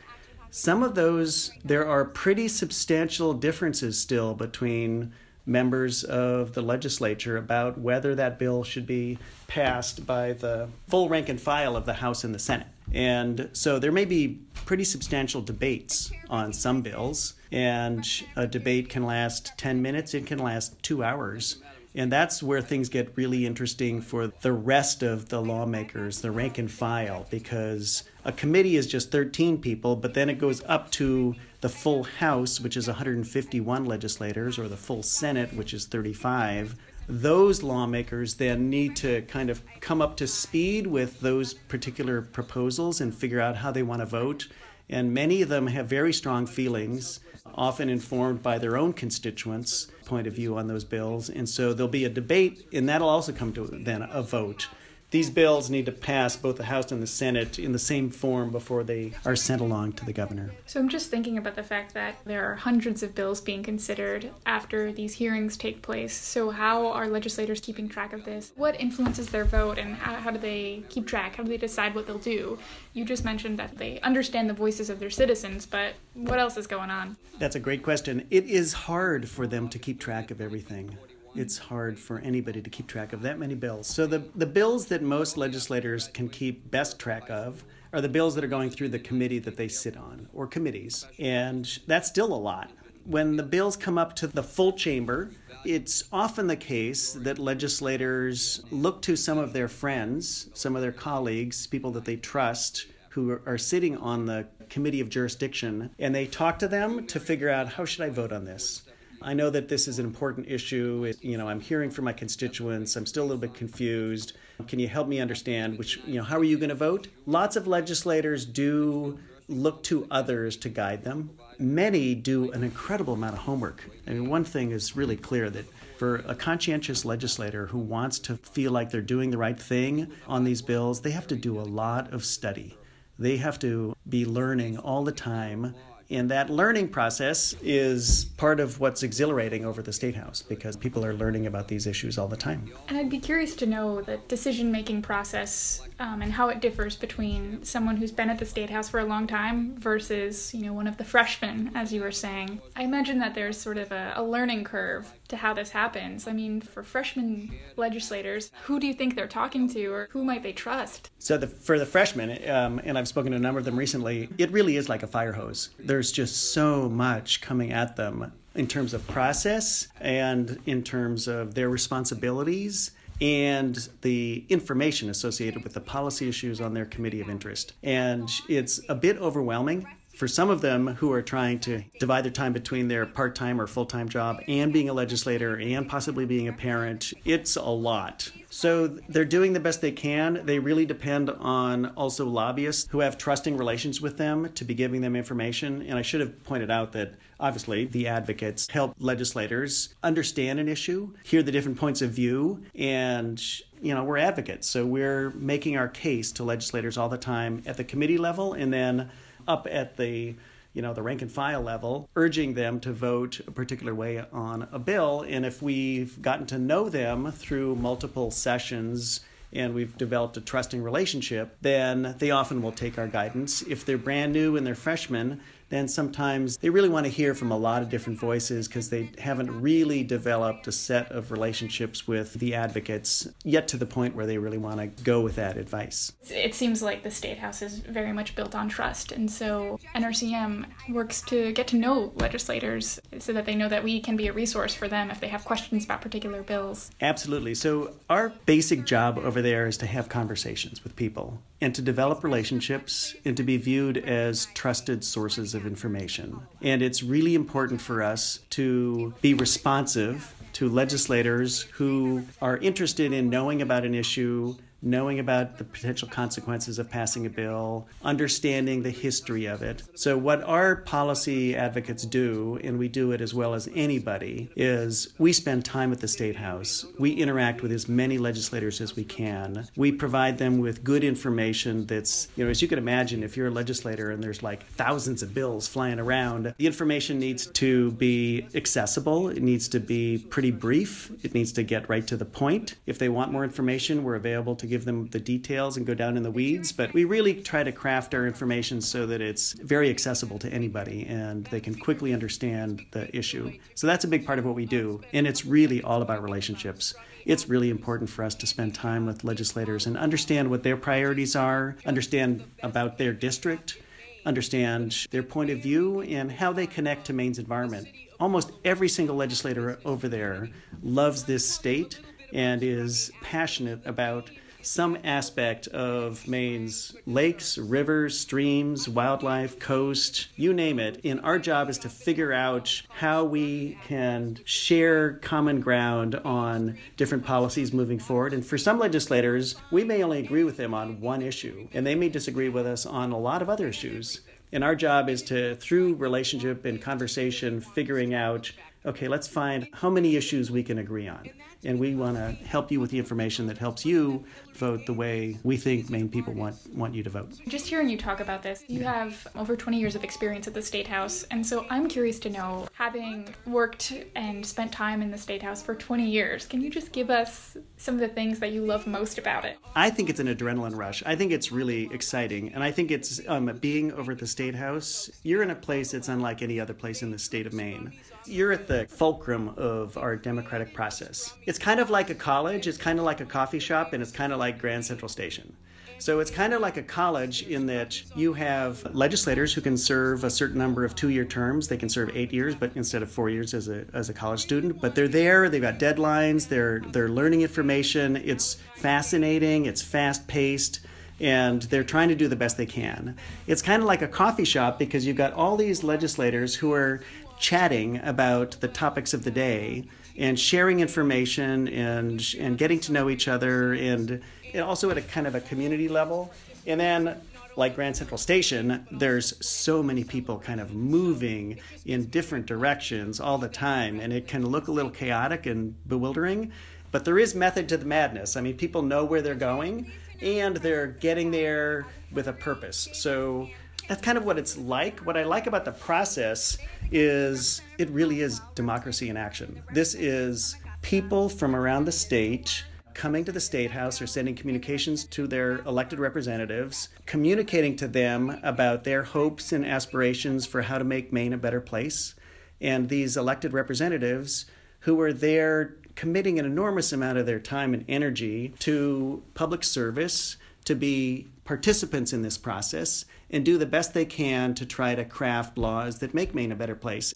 some 0.50 0.82
of 0.82 0.96
those 0.96 1.52
there 1.64 1.88
are 1.88 2.04
pretty 2.04 2.48
substantial 2.48 3.36
differences 3.36 4.00
still 4.00 4.34
between 4.34 5.14
members 5.46 6.04
of 6.04 6.54
the 6.54 6.64
legislature 6.64 7.38
about 7.38 7.78
whether 7.78 8.16
that 8.16 8.40
bill 8.40 8.64
should 8.64 8.88
be 8.88 9.20
passed 9.48 10.08
by 10.08 10.34
the 10.34 10.68
full 10.88 11.10
rank 11.10 11.30
and 11.30 11.40
file 11.40 11.76
of 11.76 11.86
the 11.86 11.94
House 11.94 12.24
and 12.24 12.34
the 12.34 12.40
Senate. 12.40 12.66
And 12.92 13.50
so 13.54 13.80
there 13.80 13.92
may 13.92 14.06
be 14.06 14.40
pretty 14.66 14.84
substantial 14.84 15.42
debates 15.42 16.12
on 16.30 16.54
some 16.54 16.82
bills, 16.82 17.36
and 17.52 18.08
a 18.36 18.48
debate 18.48 18.90
can 18.90 19.04
last 19.04 19.52
10 19.58 19.82
minutes, 19.82 20.14
it 20.14 20.26
can 20.26 20.40
last 20.40 20.82
two 20.84 21.04
hours. 21.04 21.62
And 21.96 22.12
that's 22.12 22.42
where 22.42 22.62
things 22.62 22.90
get 22.90 23.16
really 23.16 23.46
interesting 23.46 24.02
for 24.02 24.28
the 24.42 24.52
rest 24.52 25.04
of 25.04 25.30
the 25.30 25.42
lawmakers, 25.42 26.22
the 26.22 26.32
rank 26.32 26.58
and 26.58 26.72
file, 26.72 27.28
because 27.30 28.04
a 28.26 28.32
committee 28.32 28.78
is 28.78 28.88
just 28.88 29.12
13 29.12 29.60
people, 29.60 29.96
but 29.96 30.16
then 30.16 30.30
it 30.30 30.40
goes 30.40 30.64
up 30.66 30.90
to 30.92 31.36
the 31.62 31.70
full 31.70 32.04
House, 32.04 32.60
which 32.60 32.76
is 32.78 32.88
151 32.88 33.86
legislators, 33.86 34.58
or 34.58 34.68
the 34.68 34.78
full 34.78 35.04
Senate, 35.04 35.54
which 35.54 35.74
is 35.74 35.86
35. 35.86 36.76
Those 37.08 37.64
lawmakers 37.64 38.36
then 38.36 38.70
need 38.70 38.96
to 38.98 39.22
kind 39.24 39.50
of 39.50 39.62
come 39.82 40.02
up 40.02 40.16
to 40.18 40.28
speed 40.28 40.88
with 40.88 41.20
those 41.20 41.54
particular 41.54 42.22
proposals 42.22 43.02
and 43.02 43.14
figure 43.14 43.42
out 43.42 43.58
how 43.58 43.72
they 43.72 43.84
want 43.84 44.02
to 44.02 44.06
vote. 44.06 44.48
And 44.90 45.14
many 45.14 45.42
of 45.42 45.50
them 45.50 45.68
have 45.68 45.88
very 45.88 46.14
strong 46.14 46.46
feelings, 46.46 47.20
often 47.56 47.90
informed 47.90 48.42
by 48.44 48.58
their 48.58 48.78
own 48.78 48.94
constituents' 48.94 49.88
point 50.06 50.28
of 50.28 50.34
view 50.34 50.58
on 50.58 50.68
those 50.68 50.84
bills. 50.84 51.30
And 51.30 51.48
so 51.48 51.74
there'll 51.74 51.88
be 51.88 52.06
a 52.06 52.10
debate, 52.10 52.68
and 52.74 52.88
that'll 52.88 53.10
also 53.10 53.32
come 53.32 53.54
to 53.54 53.66
then 53.66 54.02
a 54.04 54.22
vote 54.22 54.68
these 55.14 55.30
bills 55.30 55.70
need 55.70 55.86
to 55.86 55.92
pass 55.92 56.36
both 56.36 56.58
the 56.58 56.64
House 56.64 56.92
and 56.92 57.00
the 57.00 57.06
Senate 57.06 57.60
in 57.60 57.72
the 57.72 57.78
same 57.78 58.10
form 58.10 58.50
before 58.50 58.84
they 58.84 59.14
are 59.28 59.36
sent 59.36 59.62
along 59.62 59.94
to 59.94 60.04
the 60.06 60.12
governor. 60.12 60.50
So 60.66 60.80
I'm 60.80 60.90
just 60.90 61.12
thinking 61.12 61.38
about 61.38 61.54
the 61.54 61.62
fact 61.62 61.94
that 61.94 62.16
there 62.26 62.44
are 62.52 62.56
hundreds 62.56 63.04
of 63.04 63.14
bills 63.14 63.40
being 63.40 63.62
considered 63.62 64.32
after 64.48 64.92
these 64.92 65.14
hearings 65.14 65.56
take 65.56 65.84
place. 65.84 66.16
So, 66.16 66.50
how 66.50 66.88
are 66.88 67.08
legislators 67.08 67.62
keeping 67.62 67.88
track 67.88 68.12
of 68.12 68.26
this? 68.26 68.54
What 68.56 68.82
influences 68.82 69.30
their 69.30 69.46
vote, 69.46 69.78
and 69.78 69.94
how, 69.94 70.16
how 70.16 70.32
do 70.32 70.40
they 70.40 70.82
keep 70.90 71.06
track? 71.06 71.36
How 71.36 71.44
do 71.44 71.50
they 71.50 71.58
decide 71.58 71.94
what 71.94 72.08
they'll 72.08 72.18
do? 72.18 72.58
You 72.94 73.06
just 73.06 73.24
mentioned 73.24 73.60
that 73.60 73.78
they 73.78 74.00
understand 74.00 74.50
the 74.50 74.56
voices 74.56 74.90
of 74.90 75.00
their 75.00 75.12
citizens, 75.12 75.68
but 75.68 75.94
what 76.16 76.40
else 76.40 76.58
is 76.58 76.66
going 76.66 76.90
on? 76.90 77.18
That's 77.38 77.56
a 77.56 77.60
great 77.60 77.84
question. 77.84 78.26
It 78.32 78.46
is 78.46 78.74
hard 78.74 79.30
for 79.30 79.46
them 79.46 79.70
to 79.70 79.78
keep 79.78 80.00
track 80.00 80.32
of 80.32 80.42
everything 80.42 80.98
it's 81.36 81.58
hard 81.58 82.00
for 82.00 82.20
anybody 82.20 82.62
to 82.62 82.70
keep 82.70 82.88
track 82.88 83.14
of 83.14 83.22
that 83.24 83.40
many 83.40 83.56
bills. 83.56 83.88
So 83.88 84.06
the, 84.08 84.24
the 84.36 84.46
bills 84.46 84.88
that 84.88 85.02
most 85.02 85.38
legislators 85.38 86.08
can 86.10 86.30
keep 86.30 86.70
best 86.70 87.00
track 87.00 87.30
of 87.30 87.64
are 87.92 88.02
the 88.02 88.10
bills 88.10 88.36
that 88.36 88.44
are 88.44 88.48
going 88.48 88.70
through 88.70 88.90
the 88.90 89.00
committee 89.00 89.40
that 89.40 89.58
they 89.58 89.68
sit 89.68 89.98
on 89.98 90.28
or 90.34 90.48
committees. 90.48 91.06
And 91.20 91.68
that's 91.88 92.08
still 92.08 92.34
a 92.34 92.36
lot. 92.36 92.72
When 93.06 93.36
the 93.36 93.44
bills 93.44 93.76
come 93.76 93.98
up 93.98 94.16
to 94.18 94.28
the 94.28 94.44
full 94.44 94.74
chamber, 94.74 95.30
it's 95.66 96.06
often 96.12 96.48
the 96.48 96.56
case 96.56 97.14
that 97.14 97.38
legislators 97.38 98.64
look 98.72 99.02
to 99.04 99.16
some 99.16 99.38
of 99.38 99.54
their 99.54 99.68
friends, 99.68 100.50
some 100.54 100.76
of 100.76 100.82
their 100.82 100.92
colleagues, 100.92 101.68
people 101.68 101.92
that 101.92 102.06
they 102.06 102.16
trust 102.16 102.88
who 103.10 103.40
are 103.46 103.58
sitting 103.58 103.96
on 103.98 104.26
the 104.26 104.48
committee 104.70 105.00
of 105.00 105.08
jurisdiction, 105.08 105.92
and 106.00 106.16
they 106.16 106.26
talk 106.26 106.58
to 106.58 106.68
them 106.68 107.06
to 107.06 107.20
figure 107.20 107.50
out 107.50 107.74
how 107.74 107.86
should 107.86 108.02
I 108.02 108.10
vote 108.10 108.34
on 108.34 108.46
this? 108.46 108.84
I 109.24 109.34
know 109.34 109.50
that 109.50 109.70
this 109.70 109.88
is 109.88 110.00
an 110.00 110.06
important 110.06 110.48
issue. 110.50 111.06
It, 111.06 111.24
you 111.24 111.38
know, 111.38 111.48
I'm 111.48 111.62
hearing 111.62 111.90
from 111.90 112.06
my 112.06 112.14
constituents. 112.14 112.96
I'm 112.96 113.06
still 113.06 113.24
a 113.24 113.28
little 113.28 113.42
bit 113.42 113.54
confused. 113.54 114.34
Can 114.68 114.80
you 114.80 114.88
help 114.88 115.08
me 115.08 115.20
understand 115.20 115.78
which, 115.78 115.98
you 116.06 116.16
know, 116.16 116.24
how 116.24 116.38
are 116.38 116.44
you 116.44 116.58
going 116.58 116.70
to 116.70 116.76
vote? 116.76 117.08
Lots 117.26 117.56
of 117.56 117.66
legislators 117.66 118.46
do 118.46 119.18
look 119.48 119.84
to 119.84 120.08
others 120.12 120.58
to 120.58 120.70
guide 120.70 121.04
them. 121.04 121.30
Many 121.58 122.16
do 122.16 122.52
an 122.52 122.64
incredible 122.64 123.14
amount 123.14 123.34
of 123.34 123.40
homework. 123.40 123.90
I 124.08 124.12
mean, 124.12 124.30
one 124.30 124.44
thing 124.44 124.72
is 124.72 124.96
really 124.96 125.18
clear 125.18 125.50
that 125.50 125.66
for 125.98 126.18
a 126.28 126.36
conscientious 126.36 127.06
legislator 127.06 127.68
who 127.68 127.78
wants 127.78 128.20
to 128.20 128.36
feel 128.38 128.72
like 128.72 128.90
they're 128.90 129.02
doing 129.02 129.30
the 129.30 129.38
right 129.38 129.60
thing 129.60 130.12
on 130.28 130.44
these 130.44 130.62
bills, 130.62 131.02
they 131.02 131.12
have 131.12 131.28
to 131.28 131.36
do 131.36 131.60
a 131.60 131.62
lot 131.62 132.14
of 132.14 132.26
study. 132.26 132.78
They 133.20 133.38
have 133.38 133.60
to 133.60 133.96
be 134.10 134.26
learning 134.26 134.78
all 134.80 135.04
the 135.04 135.12
time 135.12 135.76
and 136.10 136.30
that 136.32 136.50
learning 136.50 136.90
process 136.90 137.56
is 137.62 138.26
part 138.38 138.60
of 138.60 138.80
what's 138.80 139.04
exhilarating 139.04 139.66
over 139.66 139.82
the 139.82 139.94
State 139.94 140.16
House 140.16 140.42
because 140.42 140.76
people 140.76 141.06
are 141.06 141.14
learning 141.14 141.48
about 141.48 141.68
these 141.68 141.88
issues 141.88 142.18
all 142.18 142.28
the 142.28 142.38
time. 142.38 142.72
And 142.88 142.98
I'd 142.98 143.10
be 143.10 143.20
curious 143.20 143.56
to 143.58 143.66
know 143.66 144.02
the 144.02 144.18
decision 144.28 144.72
making 144.72 145.02
process 145.02 145.82
um, 146.00 146.22
and 146.22 146.32
how 146.32 146.50
it 146.50 146.60
differs 146.60 146.96
between 146.96 147.64
someone 147.64 147.98
who's 147.98 148.12
been 148.12 148.30
at 148.30 148.40
the 148.40 148.46
State 148.46 148.70
House 148.70 148.90
for 148.90 149.00
a 149.00 149.06
long 149.06 149.28
time 149.28 149.76
versus, 149.78 150.54
you 150.54 150.64
know, 150.64 150.74
one 150.74 150.88
of 150.88 150.98
the 150.98 151.04
freshmen, 151.04 151.72
as 151.76 151.94
you 151.94 152.02
were 152.02 152.12
saying. 152.12 152.62
I 152.76 152.84
imagine 152.84 153.20
that 153.20 153.36
there's 153.36 153.58
sort 153.58 153.78
of 153.78 153.92
a, 153.92 154.14
a 154.16 154.24
learning 154.24 154.64
curve 154.64 155.12
to 155.30 155.38
how 155.38 155.54
this 155.54 155.70
happens. 155.70 156.28
I 156.28 156.34
mean, 156.34 156.62
for 156.62 156.84
freshman 156.84 157.54
legislators, 157.76 158.52
who 158.64 158.80
do 158.80 158.88
you 158.88 158.94
think 158.94 159.16
they're 159.16 159.28
talking 159.28 159.68
to 159.70 159.86
or 159.88 160.08
who 160.12 160.24
might 160.24 160.44
they 160.44 160.54
trust? 160.54 161.10
So, 161.20 161.38
the, 161.38 161.48
for 161.48 161.80
the 161.80 161.86
freshmen, 161.86 162.50
um, 162.50 162.82
and 162.84 162.98
I've 162.98 163.08
spoken 163.08 163.32
to 163.32 163.38
a 163.38 163.42
number 163.42 163.60
of 163.60 163.66
them 163.66 163.78
recently, 163.78 164.30
it 164.38 164.52
really 164.52 164.78
is 164.78 164.90
like 164.90 165.04
a 165.04 165.08
fire 165.08 165.32
hose. 165.32 165.70
There's 165.94 166.12
just 166.12 166.54
so 166.54 166.90
much 166.90 167.40
coming 167.40 167.72
at 167.72 167.96
them 167.98 168.34
in 168.56 168.66
terms 168.66 168.96
of 168.96 169.08
process 169.08 169.90
and 170.02 170.60
in 170.66 170.82
terms 170.82 171.28
of 171.28 171.54
their 171.54 171.70
responsibilities 171.70 172.90
and 173.22 173.76
the 174.02 174.44
information 174.50 175.12
associated 175.12 175.64
with 175.64 175.74
the 175.74 175.82
policy 175.82 176.28
issues 176.28 176.62
on 176.62 176.74
their 176.74 176.86
committee 176.86 177.22
of 177.22 177.30
interest. 177.30 177.74
And 177.84 178.28
it's 178.50 178.82
a 178.90 178.96
bit 178.96 179.18
overwhelming 179.18 179.86
for 180.18 180.28
some 180.28 180.50
of 180.50 180.62
them 180.62 180.88
who 180.88 181.12
are 181.12 181.22
trying 181.22 181.60
to 181.60 181.84
divide 182.00 182.24
their 182.24 182.32
time 182.32 182.54
between 182.54 182.88
their 182.88 183.06
part 183.06 183.36
time 183.36 183.62
or 183.62 183.68
full 183.68 183.86
time 183.86 184.10
job 184.10 184.42
and 184.48 184.74
being 184.74 184.90
a 184.90 184.94
legislator 184.94 185.60
and 185.60 185.88
possibly 185.88 186.26
being 186.26 186.48
a 186.48 186.54
parent, 186.54 187.14
it's 187.24 187.56
a 187.56 187.62
lot. 187.62 188.32
So 188.54 188.86
they're 188.86 189.26
doing 189.26 189.54
the 189.54 189.60
best 189.60 189.82
they 189.82 189.92
can. 189.92 190.42
They 190.46 190.60
really 190.60 190.86
depend 190.86 191.32
on 191.32 191.88
also 191.98 192.28
lobbyists 192.28 192.88
who 192.92 193.00
have 193.00 193.18
trusting 193.18 193.58
relations 193.58 194.00
with 194.00 194.18
them 194.18 194.54
to 194.54 194.64
be 194.64 194.76
giving 194.76 195.02
them 195.02 195.16
information. 195.16 195.82
And 195.82 195.98
I 195.98 196.04
should 196.04 196.22
have 196.22 196.44
pointed 196.44 196.70
out 196.70 196.92
that 196.92 197.16
obviously 197.40 197.86
the 197.86 198.08
advocates 198.08 198.68
help 198.70 198.94
legislators 199.00 199.96
understand 200.04 200.60
an 200.60 200.70
issue, 200.70 201.14
hear 201.24 201.42
the 201.42 201.52
different 201.52 201.80
points 201.80 202.04
of 202.04 202.12
view, 202.12 202.64
and 202.76 203.44
you 203.82 203.96
know, 203.96 204.04
we're 204.04 204.20
advocates. 204.20 204.70
So 204.70 204.86
we're 204.86 205.32
making 205.32 205.76
our 205.76 205.88
case 205.88 206.32
to 206.34 206.44
legislators 206.44 206.96
all 206.96 207.10
the 207.10 207.18
time 207.18 207.64
at 207.66 207.78
the 207.78 207.84
committee 207.84 208.20
level 208.20 208.54
and 208.54 208.72
then 208.72 209.10
up 209.48 209.68
at 209.70 209.98
the 209.98 210.36
you 210.74 210.82
know 210.82 210.94
the 210.94 211.02
rank 211.02 211.22
and 211.22 211.32
file 211.32 211.62
level 211.62 212.10
urging 212.16 212.54
them 212.54 212.80
to 212.82 212.92
vote 212.92 213.40
a 213.48 213.52
particular 213.52 213.94
way 213.94 214.24
on 214.32 214.68
a 214.72 214.80
bill. 214.80 215.26
And 215.28 215.46
if 215.46 215.62
we've 215.62 216.22
gotten 216.22 216.46
to 216.48 216.60
know 216.60 216.90
them 216.90 217.32
through 217.32 217.76
multiple 217.76 218.32
sessions 218.32 219.22
and 219.52 219.76
we've 219.76 219.96
developed 219.98 220.36
a 220.38 220.42
trusting 220.42 220.82
relationship 220.82 221.58
then 221.62 222.16
they 222.18 222.32
often 222.32 222.62
will 222.62 222.72
take 222.72 222.98
our 222.98 223.08
guidance. 223.08 223.62
If 223.62 223.86
they're 223.86 223.98
brand 223.98 224.34
new 224.34 224.58
and 224.58 224.66
they're 224.66 224.76
freshmen 224.76 225.42
then 225.74 225.88
sometimes 225.88 226.58
they 226.58 226.70
really 226.70 226.90
want 226.90 227.06
to 227.06 227.12
hear 227.12 227.34
from 227.34 227.52
a 227.52 227.58
lot 227.58 227.82
of 227.82 227.90
different 227.90 228.20
voices 228.20 228.68
because 228.68 228.90
they 228.90 229.10
haven't 229.18 229.62
really 229.62 230.04
developed 230.04 230.68
a 230.68 230.72
set 230.72 231.12
of 231.12 231.32
relationships 231.32 232.08
with 232.08 232.34
the 232.36 232.54
advocates 232.54 233.28
yet 233.44 233.68
to 233.68 233.78
the 233.78 233.86
point 233.86 234.16
where 234.16 234.28
they 234.28 234.38
really 234.38 234.58
want 234.58 234.78
to 234.78 235.04
go 235.04 235.22
with 235.22 235.36
that 235.36 235.58
advice. 235.58 236.12
It 236.30 236.54
seems 236.54 236.84
like 236.84 237.04
the 237.04 237.12
State 237.12 237.40
House 237.40 237.62
is 237.62 237.80
very 237.80 238.14
much 238.14 238.36
built 238.36 238.54
on 238.54 238.70
trust, 238.70 239.12
and 239.12 239.30
so 239.30 239.80
NRCM 239.96 240.66
works 240.90 241.22
to 241.24 241.52
get 241.54 241.68
to 241.68 241.78
know 241.78 242.14
legislators 242.16 243.00
so 243.20 243.34
that 243.34 243.46
they 243.46 243.56
know 243.56 243.70
that 243.70 243.84
we 243.84 244.00
can 244.00 244.16
be 244.16 244.28
a 244.28 244.34
resource 244.34 244.74
for 244.74 244.88
them 244.88 245.10
if 245.10 245.20
they 245.20 245.28
have 245.28 245.44
questions 245.44 245.86
about 245.86 246.02
particular 246.02 246.44
bills. 246.44 246.92
Absolutely. 247.02 247.56
So, 247.56 247.94
our 248.10 248.30
basic 248.46 248.86
job 248.86 249.18
over 249.18 249.42
there 249.42 249.68
is 249.68 249.78
to 249.78 249.86
have 249.86 250.10
conversations 250.10 250.84
with 250.84 250.96
people 250.96 251.42
and 251.64 251.74
to 251.74 251.82
develop 251.82 252.26
relationships 252.26 253.16
and 253.24 253.38
to 253.38 253.44
be 253.44 253.56
viewed 253.56 253.98
as 253.98 254.48
trusted 254.48 255.02
sources 255.02 255.56
of 255.56 255.66
information. 255.66 256.42
And 256.62 256.82
it's 256.82 257.02
really 257.02 257.36
important 257.36 257.80
for 257.80 258.04
us 258.04 258.40
to 258.50 259.14
be 259.22 259.34
responsive 259.34 260.36
to 260.54 260.68
legislators 260.68 261.62
who 261.62 262.26
are 262.42 262.58
interested 262.58 263.14
in 263.14 263.30
knowing 263.30 263.62
about 263.62 263.86
an 263.86 263.96
issue 263.96 264.58
knowing 264.84 265.20
about 265.20 265.58
the 265.58 265.64
potential 265.64 266.08
consequences 266.08 266.78
of 266.78 266.90
passing 266.90 267.26
a 267.26 267.30
bill, 267.30 267.88
understanding 268.04 268.84
the 268.84 268.90
history 268.90 269.46
of 269.46 269.62
it. 269.62 269.84
So, 269.96 270.18
what 270.18 270.44
our 270.44 270.76
policy 270.76 271.56
advocates 271.56 272.04
do, 272.06 272.60
and 272.64 272.78
we 272.78 272.88
do 272.88 273.12
it 273.12 273.22
as 273.22 273.34
well 273.34 273.54
as 273.54 273.70
anybody, 273.74 274.50
is 274.56 275.14
we 275.18 275.34
spend 275.34 275.66
time 275.66 275.92
at 275.92 276.00
the 276.00 276.08
State 276.08 276.36
House. 276.36 276.86
We 277.00 277.12
interact 277.12 277.62
with 277.62 277.72
as 277.72 277.88
many 277.88 278.18
legislators 278.18 278.82
as 278.82 278.96
we 278.96 279.04
can. 279.04 279.68
We 279.76 279.92
provide 279.92 280.38
them 280.38 280.60
with 280.60 280.84
good 280.84 281.04
information 281.04 281.86
that's, 281.86 282.28
you 282.36 282.44
know, 282.44 282.52
as 282.52 282.62
you 282.62 282.68
can 282.68 282.78
imagine, 282.78 283.24
if 283.24 283.38
you're 283.38 283.48
a 283.48 283.52
legislator 283.52 284.12
and 284.12 284.24
there's 284.24 284.44
like 284.44 284.66
thousands 284.72 285.24
of 285.24 285.34
bills 285.34 285.68
flying 285.68 286.00
around, 286.00 286.54
the 286.58 286.66
information 286.66 287.20
needs 287.20 287.48
to 287.48 287.92
be 287.92 288.48
accessible, 288.56 289.30
it 289.30 289.42
needs 289.42 289.68
to 289.70 289.80
be 289.80 290.18
pretty 290.30 290.52
brief, 290.52 291.12
it 291.24 291.34
needs 291.34 291.52
to 291.54 291.64
get 291.64 291.88
right 291.90 292.06
to 292.08 292.18
the 292.18 292.26
point. 292.26 292.76
If 292.86 293.00
they 293.00 293.10
want 293.10 293.32
more 293.32 293.44
information, 293.44 294.04
we're 294.04 294.16
available 294.16 294.56
to 294.56 294.68
give 294.74 294.86
them 294.86 295.08
the 295.10 295.20
details 295.20 295.78
and 295.78 295.86
go 295.86 295.94
down 295.94 296.18
in 296.18 296.24
the 296.24 296.32
weeds, 296.32 296.72
but 296.72 296.92
we 296.94 297.04
really 297.04 297.36
try 297.36 297.62
to 297.64 297.72
craft 297.72 298.16
our 298.16 298.26
information 298.26 298.82
so 298.82 299.06
that 299.06 299.22
it's 299.22 299.54
very 299.54 299.88
accessible 299.88 300.40
to 300.40 300.52
anybody 300.52 301.06
and 301.06 301.46
they 301.46 301.60
can 301.60 301.76
quickly 301.76 302.12
understand 302.12 302.84
the 302.90 303.16
issue. 303.16 303.54
So 303.76 303.86
that's 303.86 304.04
a 304.04 304.08
big 304.08 304.26
part 304.26 304.40
of 304.40 304.46
what 304.46 304.56
we 304.56 304.66
do, 304.66 305.00
and 305.14 305.28
it's 305.28 305.46
really 305.46 305.84
all 305.84 306.02
about 306.02 306.24
relationships. 306.24 306.96
It's 307.24 307.48
really 307.48 307.70
important 307.70 308.10
for 308.10 308.26
us 308.26 308.34
to 308.34 308.48
spend 308.48 308.74
time 308.74 309.06
with 309.06 309.24
legislators 309.24 309.86
and 309.86 309.96
understand 309.96 310.50
what 310.50 310.64
their 310.64 310.76
priorities 310.76 311.36
are, 311.36 311.76
understand 311.86 312.44
about 312.64 312.98
their 312.98 313.14
district, 313.14 313.78
understand 314.26 315.06
their 315.12 315.22
point 315.22 315.52
of 315.52 315.60
view, 315.60 316.02
and 316.02 316.32
how 316.32 316.52
they 316.52 316.66
connect 316.66 317.06
to 317.06 317.14
Maine's 317.14 317.38
environment. 317.38 317.88
Almost 318.20 318.52
every 318.66 318.90
single 318.90 319.16
legislator 319.18 319.78
over 319.86 320.08
there 320.10 320.50
loves 320.82 321.26
this 321.26 321.48
state 321.48 322.00
and 322.34 322.64
is 322.64 323.12
passionate 323.22 323.86
about 323.86 324.32
some 324.64 324.98
aspect 325.04 325.68
of 325.68 326.28
Maine's 326.28 326.96
lakes, 327.06 327.58
rivers, 327.58 328.20
streams, 328.20 328.90
wildlife, 328.90 329.60
coast, 329.60 330.28
you 330.36 330.54
name 330.54 330.80
it. 330.80 331.02
And 331.04 331.22
our 331.22 331.40
job 331.40 331.70
is 331.70 331.78
to 331.80 331.90
figure 331.90 332.34
out 332.34 332.82
how 332.90 333.24
we 333.26 333.78
can 333.86 334.40
share 334.46 335.14
common 335.14 335.62
ground 335.62 336.16
on 336.16 336.78
different 336.98 337.26
policies 337.26 337.74
moving 337.74 338.00
forward. 338.00 338.34
And 338.34 338.46
for 338.46 338.58
some 338.58 338.80
legislators, 338.80 339.56
we 339.72 339.84
may 339.84 340.04
only 340.04 340.20
agree 340.20 340.44
with 340.44 340.58
them 340.58 340.74
on 340.74 341.02
one 341.02 341.22
issue, 341.22 341.68
and 341.74 341.86
they 341.86 341.96
may 341.96 342.10
disagree 342.10 342.50
with 342.50 342.66
us 342.66 342.86
on 342.86 343.12
a 343.12 343.20
lot 343.20 343.42
of 343.42 343.50
other 343.50 343.68
issues. 343.68 344.22
And 344.52 344.64
our 344.64 344.76
job 344.76 345.10
is 345.10 345.24
to, 345.24 345.56
through 345.56 345.96
relationship 345.96 346.66
and 346.66 346.80
conversation, 346.80 347.60
figuring 347.60 348.14
out 348.14 348.52
okay, 348.86 349.08
let's 349.08 349.28
find 349.28 349.68
how 349.74 349.90
many 349.90 350.16
issues 350.16 350.52
we 350.52 350.64
can 350.64 350.80
agree 350.80 351.08
on. 351.08 351.30
And 351.66 351.80
we 351.80 351.96
want 351.96 352.18
to 352.18 352.32
help 352.46 352.72
you 352.72 352.80
with 352.80 352.92
the 352.92 353.00
information 353.00 353.48
that 353.48 353.58
helps 353.58 353.86
you 353.86 354.26
vote 354.54 354.86
the 354.86 354.94
way 354.94 355.38
we 355.44 355.56
think 355.56 355.90
Maine 355.90 356.10
people 356.10 356.34
want, 356.34 356.56
want 356.76 356.94
you 356.94 357.04
to 357.04 357.10
vote. 357.10 357.32
Just 357.48 357.68
hearing 357.68 357.88
you 357.90 357.98
talk 357.98 358.20
about 358.20 358.44
this, 358.44 358.64
you 358.68 358.84
have 358.84 359.26
over 359.36 359.56
20 359.56 359.80
years 359.80 359.96
of 359.96 360.04
experience 360.04 360.48
at 360.48 360.54
the 360.54 360.62
State 360.62 360.88
House. 360.88 361.24
And 361.32 361.46
so 361.46 361.66
I'm 361.70 361.88
curious 361.88 362.20
to 362.20 362.30
know, 362.30 362.68
having 362.74 363.34
worked 363.46 363.94
and 364.16 364.46
spent 364.46 364.72
time 364.72 365.02
in 365.02 365.12
the 365.12 365.18
State 365.18 365.42
House 365.42 365.62
for 365.62 365.74
20 365.74 366.10
years, 366.10 366.46
can 366.46 366.60
you 366.60 366.70
just 366.70 366.92
give 366.92 367.10
us 367.10 367.56
some 367.78 367.96
of 367.96 368.02
the 368.02 368.10
things 368.10 368.40
that 368.40 368.52
you 368.52 368.66
love 368.66 368.86
most 368.86 369.18
about 369.18 369.46
it? 369.46 369.58
I 369.76 369.90
think 369.90 370.10
it's 370.10 370.20
an 370.20 370.28
adrenaline 370.28 370.76
rush. 370.76 371.02
I 371.06 371.16
think 371.16 371.32
it's 371.32 371.52
really 371.52 371.90
exciting. 371.94 372.54
And 372.54 372.62
I 372.62 372.72
think 372.72 372.92
it's 372.92 373.22
um, 373.28 373.46
being 373.62 373.94
over 373.94 374.12
at 374.12 374.20
the 374.20 374.28
State 374.28 374.56
House, 374.56 375.10
you're 375.24 375.44
in 375.44 375.52
a 375.52 375.56
place 375.56 375.92
that's 375.92 376.10
unlike 376.10 376.42
any 376.42 376.60
other 376.60 376.74
place 376.74 377.02
in 377.02 377.12
the 377.12 377.20
state 377.20 377.48
of 377.48 377.54
Maine. 377.54 377.94
You're 378.26 378.54
at 378.54 378.68
the 378.68 378.86
fulcrum 378.86 379.54
of 379.58 379.98
our 379.98 380.16
democratic 380.16 380.74
process. 380.74 381.34
It's 381.46 381.60
kind 381.60 381.80
of 381.80 381.90
like 381.90 382.10
a 382.10 382.16
college, 382.16 382.68
it's 382.68 382.78
kind 382.78 383.00
of 383.00 383.06
like 383.06 383.20
a 383.22 383.26
coffee 383.26 383.60
shop, 383.60 383.94
and 383.94 384.02
it's 384.02 384.12
kind 384.12 384.32
of 384.32 384.40
like 384.40 384.60
Grand 384.60 384.86
Central 384.86 385.10
Station. 385.10 385.56
So 386.00 386.20
it's 386.20 386.32
kind 386.32 386.54
of 386.54 386.62
like 386.62 386.78
a 386.78 386.84
college 386.84 387.44
in 387.44 387.66
that 387.68 388.02
you 388.16 388.34
have 388.34 388.94
legislators 388.94 389.54
who 389.54 389.62
can 389.62 389.78
serve 389.78 390.24
a 390.24 390.30
certain 390.30 390.58
number 390.58 390.84
of 390.84 390.96
two 390.96 391.10
year 391.10 391.24
terms. 391.24 391.68
They 391.68 391.78
can 391.78 391.88
serve 391.90 392.16
eight 392.16 392.34
years, 392.34 392.56
but 392.56 392.72
instead 392.76 393.04
of 393.04 393.12
four 393.12 393.30
years 393.30 393.54
as 393.54 393.70
a, 393.70 393.86
as 393.94 394.10
a 394.10 394.14
college 394.14 394.42
student. 394.42 394.82
But 394.82 394.96
they're 394.96 395.08
there, 395.08 395.50
they've 395.50 395.62
got 395.62 395.80
deadlines, 395.80 396.50
they're, 396.50 396.80
they're 396.80 397.10
learning 397.10 397.42
information. 397.42 398.18
It's 398.18 398.58
fascinating, 398.76 399.66
it's 399.66 399.82
fast 399.82 400.28
paced 400.28 400.82
and 401.20 401.62
they're 401.64 401.84
trying 401.84 402.10
to 402.10 402.16
do 402.16 402.28
the 402.28 402.36
best 402.36 402.58
they 402.58 402.66
can. 402.66 403.16
It's 403.48 403.62
kind 403.62 403.82
of 403.82 403.88
like 403.88 404.02
a 404.02 404.08
coffee 404.08 404.44
shop 404.44 404.78
because 404.78 405.06
you've 405.06 405.16
got 405.16 405.34
all 405.34 405.56
these 405.56 405.84
legislators 405.84 406.56
who 406.56 406.74
are 406.74 407.02
chatting 407.44 407.98
about 407.98 408.52
the 408.62 408.70
topics 408.70 409.14
of 409.14 409.26
the 409.26 409.32
day 409.32 409.84
and 410.18 410.40
sharing 410.40 410.80
information 410.80 411.68
and 411.68 412.36
and 412.40 412.58
getting 412.58 412.80
to 412.80 412.94
know 412.94 413.10
each 413.10 413.28
other 413.28 413.74
and, 413.74 414.22
and 414.54 414.64
also 414.64 414.90
at 414.90 414.98
a 414.98 415.02
kind 415.02 415.28
of 415.28 415.36
a 415.36 415.42
community 415.42 415.90
level. 415.90 416.32
And 416.66 416.80
then 416.80 417.22
like 417.58 417.76
Grand 417.76 417.98
Central 417.98 418.18
Station, 418.18 418.88
there's 418.92 419.46
so 419.46 419.84
many 419.84 420.06
people 420.06 420.40
kind 420.40 420.62
of 420.62 420.74
moving 420.74 421.60
in 421.86 422.06
different 422.06 422.46
directions 422.46 423.20
all 423.20 423.38
the 423.38 423.50
time, 423.50 424.00
and 424.00 424.14
it 424.14 424.28
can 424.28 424.46
look 424.46 424.70
a 424.70 424.72
little 424.72 424.90
chaotic 424.90 425.46
and 425.46 425.76
bewildering. 425.88 426.52
But 426.92 427.04
there 427.04 427.20
is 427.20 427.36
method 427.36 427.68
to 427.70 427.78
the 427.78 427.86
madness. 427.86 428.38
I 428.38 428.42
mean, 428.42 428.56
people 428.56 428.82
know 428.82 429.04
where 429.04 429.22
they're 429.22 429.36
going, 429.36 429.92
and 430.22 430.58
they're 430.58 430.88
getting 430.88 431.30
there 431.30 431.86
with 432.12 432.28
a 432.28 432.34
purpose. 432.34 432.88
So 432.94 433.50
that's 433.88 434.02
kind 434.02 434.18
of 434.18 434.26
what 434.26 434.38
it's 434.38 434.58
like. 434.58 435.00
What 435.02 435.18
I 435.18 435.24
like 435.24 435.48
about 435.48 435.66
the 435.66 435.72
process 435.72 436.58
is 436.92 437.62
it 437.78 437.90
really 437.90 438.22
is 438.22 438.42
democracy 438.56 439.10
in 439.10 439.18
action. 439.18 439.62
This 439.74 439.94
is 439.96 440.56
people 440.82 441.30
from 441.30 441.56
around 441.56 441.86
the 441.86 441.92
state 441.92 442.64
coming 442.94 443.26
to 443.26 443.32
the 443.32 443.40
state 443.40 443.72
house 443.72 444.02
or 444.02 444.08
sending 444.08 444.36
communications 444.36 445.04
to 445.06 445.26
their 445.28 445.58
elected 445.60 446.00
representatives, 446.00 446.90
communicating 447.06 447.76
to 447.76 447.88
them 447.88 448.40
about 448.44 448.84
their 448.84 449.04
hopes 449.04 449.52
and 449.52 449.66
aspirations 449.66 450.46
for 450.46 450.62
how 450.62 450.78
to 450.78 450.84
make 450.84 451.12
Maine 451.12 451.34
a 451.34 451.38
better 451.38 451.62
place. 451.62 452.16
And 452.62 452.90
these 452.90 453.18
elected 453.18 453.52
representatives 453.52 454.46
who 454.82 455.02
are 455.02 455.14
there 455.14 455.76
committing 455.96 456.40
an 456.40 456.46
enormous 456.46 456.92
amount 456.92 457.18
of 457.18 457.26
their 457.26 457.40
time 457.40 457.74
and 457.74 457.86
energy 457.88 458.54
to 458.60 459.24
public 459.34 459.64
service, 459.64 460.38
to 460.64 460.76
be 460.76 461.28
participants 461.46 462.14
in 462.14 462.22
this 462.22 462.38
process 462.38 463.06
and 463.30 463.44
do 463.44 463.58
the 463.58 463.66
best 463.66 463.94
they 463.94 464.06
can 464.06 464.54
to 464.56 464.66
try 464.66 464.96
to 464.96 465.04
craft 465.04 465.58
laws 465.58 466.00
that 466.00 466.14
make 466.14 466.34
Maine 466.34 466.52
a 466.52 466.56
better 466.56 466.76
place. 466.76 467.14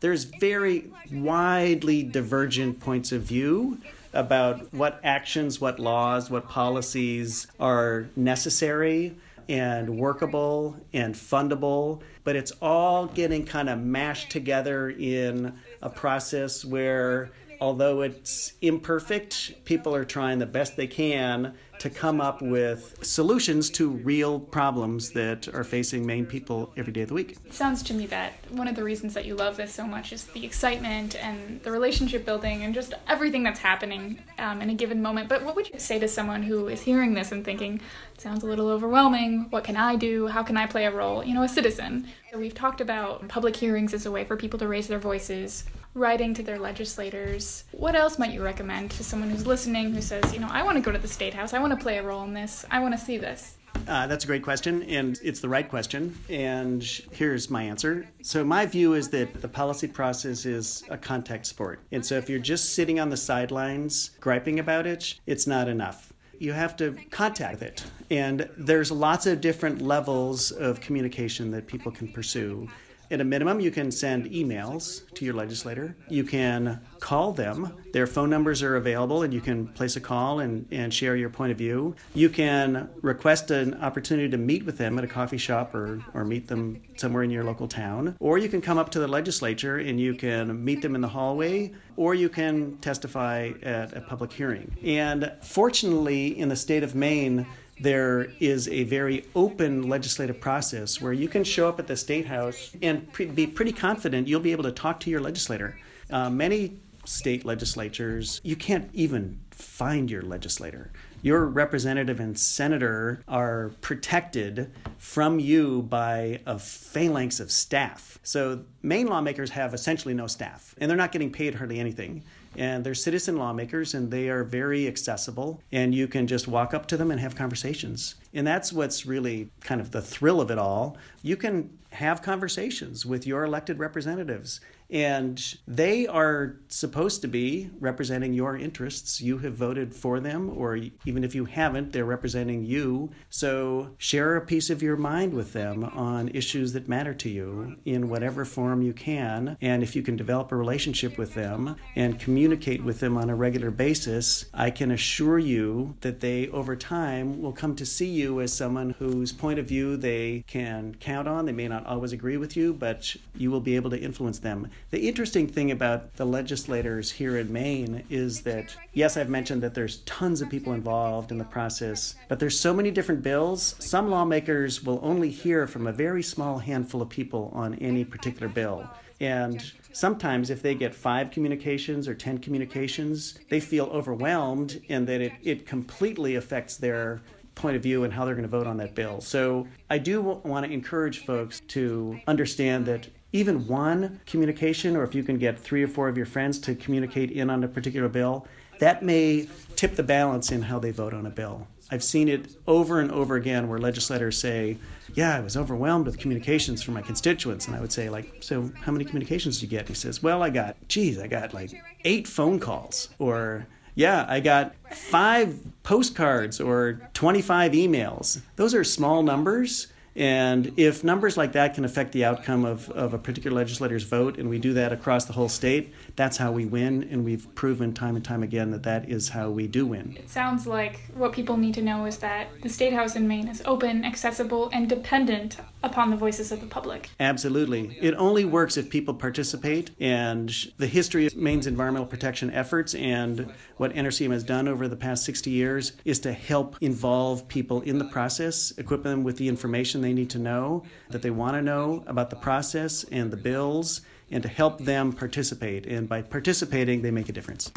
There's 0.00 0.24
very 0.24 0.90
widely 1.12 2.02
divergent 2.04 2.80
points 2.80 3.12
of 3.12 3.22
view 3.22 3.78
about 4.12 4.72
what 4.72 5.00
actions, 5.02 5.60
what 5.60 5.78
laws, 5.78 6.30
what 6.30 6.48
policies 6.48 7.46
are 7.58 8.08
necessary 8.16 9.16
and 9.48 9.98
workable 9.98 10.76
and 10.92 11.14
fundable, 11.14 12.00
but 12.22 12.36
it's 12.36 12.52
all 12.62 13.06
getting 13.06 13.44
kind 13.44 13.68
of 13.68 13.80
mashed 13.80 14.30
together 14.30 14.90
in 14.90 15.58
a 15.82 15.88
process 15.88 16.64
where 16.64 17.30
although 17.60 18.02
it's 18.02 18.52
imperfect, 18.60 19.64
people 19.64 19.94
are 19.94 20.04
trying 20.04 20.38
the 20.38 20.46
best 20.46 20.76
they 20.76 20.86
can 20.86 21.54
to 21.78 21.90
come 21.90 22.20
up 22.20 22.42
with 22.42 22.98
solutions 23.02 23.70
to 23.70 23.88
real 23.88 24.40
problems 24.40 25.10
that 25.10 25.46
are 25.54 25.64
facing 25.64 26.04
Maine 26.04 26.26
people 26.26 26.72
every 26.76 26.92
day 26.92 27.02
of 27.02 27.08
the 27.08 27.14
week. 27.14 27.36
It 27.46 27.54
sounds 27.54 27.82
to 27.84 27.94
me 27.94 28.06
that 28.06 28.32
one 28.50 28.66
of 28.66 28.74
the 28.74 28.82
reasons 28.82 29.14
that 29.14 29.24
you 29.24 29.36
love 29.36 29.56
this 29.56 29.72
so 29.72 29.86
much 29.86 30.12
is 30.12 30.24
the 30.24 30.44
excitement 30.44 31.14
and 31.14 31.62
the 31.62 31.70
relationship 31.70 32.24
building 32.24 32.64
and 32.64 32.74
just 32.74 32.94
everything 33.06 33.44
that's 33.44 33.60
happening 33.60 34.18
um, 34.38 34.60
in 34.60 34.70
a 34.70 34.74
given 34.74 35.00
moment. 35.00 35.28
But 35.28 35.44
what 35.44 35.54
would 35.54 35.70
you 35.70 35.78
say 35.78 35.98
to 36.00 36.08
someone 36.08 36.42
who 36.42 36.68
is 36.68 36.82
hearing 36.82 37.14
this 37.14 37.30
and 37.30 37.44
thinking, 37.44 37.80
sounds 38.18 38.42
a 38.42 38.46
little 38.46 38.68
overwhelming, 38.68 39.46
what 39.50 39.62
can 39.64 39.76
I 39.76 39.94
do? 39.94 40.26
How 40.26 40.42
can 40.42 40.56
I 40.56 40.66
play 40.66 40.84
a 40.84 40.90
role? 40.90 41.24
You 41.24 41.34
know, 41.34 41.42
a 41.42 41.48
citizen. 41.48 42.08
We've 42.34 42.54
talked 42.54 42.80
about 42.80 43.28
public 43.28 43.54
hearings 43.54 43.94
as 43.94 44.04
a 44.04 44.10
way 44.10 44.24
for 44.24 44.36
people 44.36 44.58
to 44.58 44.68
raise 44.68 44.88
their 44.88 44.98
voices 44.98 45.64
writing 45.94 46.34
to 46.34 46.42
their 46.42 46.58
legislators. 46.58 47.64
What 47.72 47.94
else 47.94 48.18
might 48.18 48.32
you 48.32 48.42
recommend 48.42 48.90
to 48.92 49.04
someone 49.04 49.30
who's 49.30 49.46
listening 49.46 49.92
who 49.92 50.00
says, 50.00 50.32
you 50.32 50.40
know, 50.40 50.48
I 50.50 50.62
want 50.62 50.76
to 50.76 50.82
go 50.82 50.92
to 50.92 50.98
the 50.98 51.08
state 51.08 51.34
house, 51.34 51.52
I 51.52 51.58
want 51.58 51.72
to 51.72 51.82
play 51.82 51.98
a 51.98 52.02
role 52.02 52.24
in 52.24 52.34
this, 52.34 52.64
I 52.70 52.80
want 52.80 52.98
to 52.98 53.04
see 53.04 53.16
this? 53.16 53.58
Uh, 53.86 54.06
that's 54.06 54.24
a 54.24 54.26
great 54.26 54.42
question, 54.42 54.82
and 54.84 55.18
it's 55.22 55.40
the 55.40 55.48
right 55.48 55.68
question. 55.68 56.16
And 56.28 56.82
here's 57.12 57.48
my 57.48 57.62
answer. 57.62 58.06
So, 58.22 58.44
my 58.44 58.66
view 58.66 58.94
is 58.94 59.08
that 59.10 59.40
the 59.40 59.48
policy 59.48 59.86
process 59.86 60.46
is 60.46 60.82
a 60.90 60.98
contact 60.98 61.46
sport. 61.46 61.80
And 61.92 62.04
so, 62.04 62.16
if 62.16 62.28
you're 62.28 62.38
just 62.38 62.74
sitting 62.74 62.98
on 62.98 63.08
the 63.08 63.16
sidelines 63.16 64.10
griping 64.20 64.58
about 64.58 64.86
it, 64.86 65.18
it's 65.26 65.46
not 65.46 65.68
enough. 65.68 66.12
You 66.38 66.52
have 66.52 66.76
to 66.76 66.96
contact 67.10 67.62
it. 67.62 67.84
And 68.10 68.48
there's 68.56 68.90
lots 68.90 69.26
of 69.26 69.40
different 69.40 69.82
levels 69.82 70.50
of 70.50 70.80
communication 70.80 71.50
that 71.52 71.66
people 71.66 71.92
can 71.92 72.08
pursue. 72.08 72.68
At 73.10 73.22
a 73.22 73.24
minimum, 73.24 73.60
you 73.60 73.70
can 73.70 73.90
send 73.90 74.26
emails 74.26 75.10
to 75.14 75.24
your 75.24 75.32
legislator. 75.32 75.96
You 76.10 76.24
can 76.24 76.80
call 77.00 77.32
them. 77.32 77.72
Their 77.94 78.06
phone 78.06 78.28
numbers 78.28 78.62
are 78.62 78.76
available, 78.76 79.22
and 79.22 79.32
you 79.32 79.40
can 79.40 79.68
place 79.68 79.96
a 79.96 80.00
call 80.00 80.40
and, 80.40 80.66
and 80.70 80.92
share 80.92 81.16
your 81.16 81.30
point 81.30 81.50
of 81.52 81.56
view. 81.56 81.96
You 82.14 82.28
can 82.28 82.90
request 83.00 83.50
an 83.50 83.80
opportunity 83.80 84.28
to 84.28 84.36
meet 84.36 84.66
with 84.66 84.76
them 84.76 84.98
at 84.98 85.04
a 85.04 85.06
coffee 85.06 85.38
shop 85.38 85.74
or, 85.74 86.04
or 86.12 86.24
meet 86.24 86.48
them 86.48 86.82
somewhere 86.96 87.22
in 87.22 87.30
your 87.30 87.44
local 87.44 87.66
town. 87.66 88.14
Or 88.20 88.36
you 88.36 88.50
can 88.50 88.60
come 88.60 88.76
up 88.76 88.90
to 88.90 88.98
the 88.98 89.08
legislature 89.08 89.78
and 89.78 89.98
you 89.98 90.14
can 90.14 90.62
meet 90.62 90.82
them 90.82 90.94
in 90.94 91.00
the 91.00 91.08
hallway, 91.08 91.72
or 91.96 92.14
you 92.14 92.28
can 92.28 92.76
testify 92.78 93.52
at 93.62 93.96
a 93.96 94.02
public 94.02 94.32
hearing. 94.32 94.76
And 94.84 95.32
fortunately, 95.42 96.38
in 96.38 96.50
the 96.50 96.56
state 96.56 96.82
of 96.82 96.94
Maine, 96.94 97.46
there 97.80 98.28
is 98.40 98.68
a 98.68 98.84
very 98.84 99.24
open 99.34 99.88
legislative 99.88 100.40
process 100.40 101.00
where 101.00 101.12
you 101.12 101.28
can 101.28 101.44
show 101.44 101.68
up 101.68 101.78
at 101.78 101.86
the 101.86 101.96
state 101.96 102.26
house 102.26 102.72
and 102.82 103.10
pre- 103.12 103.26
be 103.26 103.46
pretty 103.46 103.72
confident 103.72 104.28
you'll 104.28 104.40
be 104.40 104.52
able 104.52 104.64
to 104.64 104.72
talk 104.72 105.00
to 105.00 105.10
your 105.10 105.20
legislator. 105.20 105.78
Uh, 106.10 106.30
many 106.30 106.78
state 107.04 107.44
legislatures, 107.44 108.40
you 108.44 108.56
can't 108.56 108.90
even 108.92 109.40
find 109.50 110.10
your 110.10 110.22
legislator. 110.22 110.90
Your 111.22 111.46
representative 111.46 112.20
and 112.20 112.38
senator 112.38 113.22
are 113.26 113.72
protected 113.80 114.70
from 114.98 115.40
you 115.40 115.82
by 115.82 116.40
a 116.46 116.58
phalanx 116.58 117.40
of 117.40 117.50
staff. 117.50 118.20
So, 118.22 118.64
Maine 118.82 119.08
lawmakers 119.08 119.50
have 119.50 119.74
essentially 119.74 120.14
no 120.14 120.26
staff, 120.26 120.74
and 120.78 120.88
they're 120.88 120.96
not 120.96 121.10
getting 121.10 121.32
paid 121.32 121.56
hardly 121.56 121.80
anything 121.80 122.22
and 122.58 122.84
they're 122.84 122.94
citizen 122.94 123.36
lawmakers 123.36 123.94
and 123.94 124.10
they 124.10 124.28
are 124.28 124.42
very 124.42 124.88
accessible 124.88 125.62
and 125.70 125.94
you 125.94 126.08
can 126.08 126.26
just 126.26 126.48
walk 126.48 126.74
up 126.74 126.86
to 126.86 126.96
them 126.96 127.10
and 127.10 127.20
have 127.20 127.36
conversations. 127.36 128.16
And 128.34 128.44
that's 128.46 128.72
what's 128.72 129.06
really 129.06 129.48
kind 129.60 129.80
of 129.80 129.92
the 129.92 130.02
thrill 130.02 130.40
of 130.40 130.50
it 130.50 130.58
all. 130.58 130.98
You 131.22 131.36
can 131.36 131.70
have 131.92 132.20
conversations 132.20 133.06
with 133.06 133.26
your 133.26 133.44
elected 133.44 133.78
representatives 133.78 134.60
and 134.90 135.56
they 135.66 136.06
are 136.06 136.56
supposed 136.68 137.20
to 137.22 137.28
be 137.28 137.70
representing 137.78 138.32
your 138.32 138.56
interests. 138.56 139.20
You 139.20 139.38
have 139.38 139.54
voted 139.54 139.94
for 139.94 140.18
them, 140.20 140.50
or 140.50 140.76
even 141.04 141.24
if 141.24 141.34
you 141.34 141.44
haven't, 141.44 141.92
they're 141.92 142.04
representing 142.04 142.64
you. 142.64 143.10
So 143.28 143.90
share 143.98 144.36
a 144.36 144.46
piece 144.46 144.70
of 144.70 144.82
your 144.82 144.96
mind 144.96 145.34
with 145.34 145.52
them 145.52 145.84
on 145.84 146.28
issues 146.28 146.72
that 146.72 146.88
matter 146.88 147.12
to 147.14 147.28
you 147.28 147.76
in 147.84 148.08
whatever 148.08 148.44
form 148.44 148.82
you 148.82 148.92
can. 148.92 149.56
And 149.60 149.82
if 149.82 149.94
you 149.94 150.02
can 150.02 150.16
develop 150.16 150.52
a 150.52 150.56
relationship 150.56 151.18
with 151.18 151.34
them 151.34 151.76
and 151.94 152.18
communicate 152.18 152.82
with 152.82 153.00
them 153.00 153.18
on 153.18 153.28
a 153.28 153.34
regular 153.34 153.70
basis, 153.70 154.46
I 154.54 154.70
can 154.70 154.90
assure 154.90 155.38
you 155.38 155.96
that 156.00 156.20
they, 156.20 156.48
over 156.48 156.76
time, 156.76 157.42
will 157.42 157.52
come 157.52 157.76
to 157.76 157.84
see 157.86 158.08
you 158.08 158.40
as 158.40 158.52
someone 158.52 158.90
whose 158.98 159.32
point 159.32 159.58
of 159.58 159.66
view 159.66 159.96
they 159.96 160.44
can 160.46 160.94
count 160.98 161.28
on. 161.28 161.44
They 161.44 161.52
may 161.52 161.68
not 161.68 161.86
always 161.86 162.12
agree 162.12 162.36
with 162.38 162.56
you, 162.56 162.72
but 162.72 163.14
you 163.36 163.50
will 163.50 163.60
be 163.60 163.76
able 163.76 163.90
to 163.90 164.00
influence 164.00 164.38
them. 164.38 164.70
The 164.90 165.06
interesting 165.06 165.46
thing 165.46 165.70
about 165.70 166.16
the 166.16 166.24
legislators 166.24 167.10
here 167.10 167.36
in 167.36 167.52
Maine 167.52 168.04
is 168.08 168.42
that, 168.42 168.74
yes, 168.94 169.16
I've 169.16 169.28
mentioned 169.28 169.62
that 169.62 169.74
there's 169.74 169.98
tons 169.98 170.40
of 170.40 170.48
people 170.48 170.72
involved 170.72 171.30
in 171.30 171.36
the 171.36 171.44
process, 171.44 172.14
but 172.28 172.38
there's 172.38 172.58
so 172.58 172.72
many 172.72 172.90
different 172.90 173.22
bills. 173.22 173.74
Some 173.80 174.10
lawmakers 174.10 174.82
will 174.82 174.98
only 175.02 175.30
hear 175.30 175.66
from 175.66 175.86
a 175.86 175.92
very 175.92 176.22
small 176.22 176.58
handful 176.58 177.02
of 177.02 177.10
people 177.10 177.52
on 177.54 177.74
any 177.74 178.04
particular 178.04 178.48
bill. 178.48 178.88
And 179.20 179.62
sometimes, 179.92 180.48
if 180.48 180.62
they 180.62 180.74
get 180.74 180.94
five 180.94 181.30
communications 181.32 182.08
or 182.08 182.14
10 182.14 182.38
communications, 182.38 183.38
they 183.50 183.60
feel 183.60 183.86
overwhelmed 183.86 184.80
and 184.88 185.06
that 185.08 185.20
it, 185.20 185.32
it 185.42 185.66
completely 185.66 186.36
affects 186.36 186.76
their 186.76 187.20
point 187.58 187.76
of 187.76 187.82
view 187.82 188.04
and 188.04 188.12
how 188.12 188.24
they're 188.24 188.34
going 188.34 188.48
to 188.48 188.48
vote 188.48 188.66
on 188.66 188.76
that 188.78 188.94
bill. 188.94 189.20
So 189.20 189.66
I 189.90 189.98
do 189.98 190.22
want 190.22 190.64
to 190.64 190.72
encourage 190.72 191.24
folks 191.24 191.60
to 191.68 192.18
understand 192.26 192.86
that 192.86 193.08
even 193.32 193.66
one 193.66 194.20
communication, 194.26 194.96
or 194.96 195.04
if 195.04 195.14
you 195.14 195.22
can 195.22 195.38
get 195.38 195.58
three 195.58 195.82
or 195.82 195.88
four 195.88 196.08
of 196.08 196.16
your 196.16 196.26
friends 196.26 196.58
to 196.60 196.74
communicate 196.74 197.30
in 197.30 197.50
on 197.50 197.62
a 197.62 197.68
particular 197.68 198.08
bill, 198.08 198.46
that 198.78 199.02
may 199.02 199.48
tip 199.76 199.96
the 199.96 200.02
balance 200.02 200.50
in 200.50 200.62
how 200.62 200.78
they 200.78 200.90
vote 200.90 201.12
on 201.12 201.26
a 201.26 201.30
bill. 201.30 201.66
I've 201.90 202.04
seen 202.04 202.28
it 202.28 202.54
over 202.66 203.00
and 203.00 203.10
over 203.10 203.36
again 203.36 203.68
where 203.68 203.78
legislators 203.78 204.38
say, 204.38 204.76
Yeah, 205.14 205.36
I 205.36 205.40
was 205.40 205.56
overwhelmed 205.56 206.06
with 206.06 206.18
communications 206.18 206.82
from 206.82 206.94
my 206.94 207.02
constituents. 207.02 207.66
And 207.66 207.74
I 207.74 207.80
would 207.80 207.92
say, 207.92 208.10
like, 208.10 208.36
so 208.40 208.70
how 208.82 208.92
many 208.92 209.04
communications 209.04 209.56
did 209.56 209.62
you 209.62 209.68
get? 209.68 209.80
And 209.80 209.88
he 209.88 209.94
says, 209.94 210.22
Well, 210.22 210.42
I 210.42 210.50
got, 210.50 210.76
geez, 210.88 211.18
I 211.18 211.26
got 211.28 211.54
like 211.54 211.82
eight 212.04 212.28
phone 212.28 212.60
calls. 212.60 213.08
Or, 213.18 213.66
yeah, 213.94 214.26
I 214.28 214.40
got 214.40 214.74
five 214.92 215.58
postcards 215.82 216.60
or 216.60 217.00
25 217.14 217.72
emails. 217.72 218.40
Those 218.56 218.74
are 218.74 218.84
small 218.84 219.22
numbers 219.22 219.88
and 220.18 220.72
if 220.76 221.04
numbers 221.04 221.36
like 221.36 221.52
that 221.52 221.74
can 221.74 221.84
affect 221.84 222.10
the 222.10 222.24
outcome 222.24 222.64
of, 222.64 222.90
of 222.90 223.14
a 223.14 223.18
particular 223.18 223.56
legislator's 223.56 224.02
vote, 224.02 224.36
and 224.36 224.50
we 224.50 224.58
do 224.58 224.72
that 224.72 224.92
across 224.92 225.26
the 225.26 225.32
whole 225.32 225.48
state, 225.48 225.94
that's 226.16 226.36
how 226.36 226.50
we 226.50 226.66
win. 226.66 227.04
And 227.04 227.24
we've 227.24 227.54
proven 227.54 227.94
time 227.94 228.16
and 228.16 228.24
time 228.24 228.42
again 228.42 228.72
that 228.72 228.82
that 228.82 229.08
is 229.08 229.28
how 229.28 229.50
we 229.50 229.68
do 229.68 229.86
win. 229.86 230.16
It 230.18 230.28
sounds 230.28 230.66
like 230.66 230.98
what 231.14 231.32
people 231.32 231.56
need 231.56 231.74
to 231.74 231.82
know 231.82 232.04
is 232.04 232.18
that 232.18 232.48
the 232.62 232.68
State 232.68 232.92
House 232.92 233.14
in 233.14 233.28
Maine 233.28 233.46
is 233.46 233.62
open, 233.64 234.04
accessible, 234.04 234.70
and 234.72 234.88
dependent 234.88 235.58
upon 235.82 236.10
the 236.10 236.16
voices 236.16 236.50
of 236.50 236.60
the 236.60 236.66
public. 236.66 237.10
Absolutely. 237.20 237.96
It 238.00 238.14
only 238.14 238.44
works 238.44 238.76
if 238.76 238.90
people 238.90 239.14
participate. 239.14 239.90
And 240.00 240.52
the 240.78 240.86
history 240.88 241.26
of 241.26 241.36
Maine's 241.36 241.68
environmental 241.68 242.06
protection 242.06 242.50
efforts 242.50 242.94
and 242.94 243.52
what 243.76 243.92
NRCM 243.92 244.32
has 244.32 244.42
done 244.42 244.66
over 244.66 244.88
the 244.88 244.96
past 244.96 245.24
60 245.24 245.50
years 245.50 245.92
is 246.04 246.18
to 246.20 246.32
help 246.32 246.76
involve 246.80 247.46
people 247.46 247.82
in 247.82 247.98
the 247.98 248.04
process, 248.06 248.72
equip 248.78 249.04
them 249.04 249.22
with 249.22 249.36
the 249.36 249.48
information 249.48 250.02
they 250.08 250.14
need 250.14 250.30
to 250.30 250.38
know, 250.38 250.82
that 251.10 251.20
they 251.20 251.30
want 251.30 251.54
to 251.54 251.60
know 251.60 252.02
about 252.06 252.30
the 252.30 252.36
process 252.36 253.04
and 253.12 253.30
the 253.30 253.36
bills, 253.36 254.00
and 254.30 254.42
to 254.42 254.48
help 254.48 254.78
them 254.78 255.12
participate. 255.12 255.86
And 255.86 256.08
by 256.08 256.22
participating, 256.22 257.02
they 257.02 257.10
make 257.10 257.28
a 257.28 257.32
difference. 257.32 257.70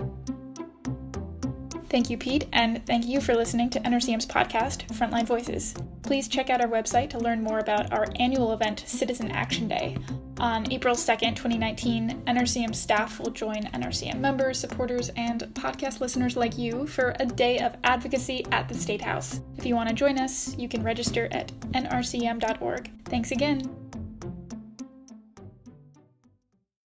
Thank 1.92 2.10
you, 2.10 2.18
Pete, 2.18 2.48
and 2.54 2.86
thank 2.86 3.06
you 3.06 3.20
for 3.20 3.36
listening 3.36 3.70
to 3.72 3.80
NRCM's 3.82 4.26
podcast, 4.26 4.88
Frontline 4.98 5.26
Voices. 5.26 5.76
Please 6.04 6.30
check 6.30 6.50
out 6.50 6.62
our 6.62 6.68
website 6.70 7.10
to 7.10 7.20
learn 7.20 7.44
more 7.44 7.60
about 7.60 7.92
our 7.92 8.08
annual 8.16 8.54
event, 8.54 8.86
Citizen 8.88 9.30
Action 9.30 9.68
Day. 9.68 9.98
On 10.40 10.72
April 10.72 10.96
2nd, 10.96 11.36
2019, 11.36 12.24
NRCM 12.28 12.74
staff 12.74 13.20
will 13.20 13.32
join 13.32 13.64
NRCM 13.74 14.20
members, 14.20 14.58
supporters, 14.58 15.10
and 15.18 15.42
podcast 15.54 16.00
listeners 16.00 16.38
like 16.38 16.58
you 16.58 16.88
for 16.88 17.14
a 17.20 17.26
day 17.26 17.60
of 17.60 17.76
advocacy 17.84 18.46
at 18.54 18.70
the 18.70 18.74
State 18.74 19.02
House. 19.02 19.42
If 19.58 19.66
you 19.66 19.76
want 19.76 19.90
to 19.90 19.94
join 19.94 20.18
us, 20.18 20.56
you 20.58 20.70
can 20.70 20.84
register 20.84 21.28
at 21.34 21.52
nrcm.org. 21.74 22.90
Thanks 23.04 23.32
again. 23.32 23.70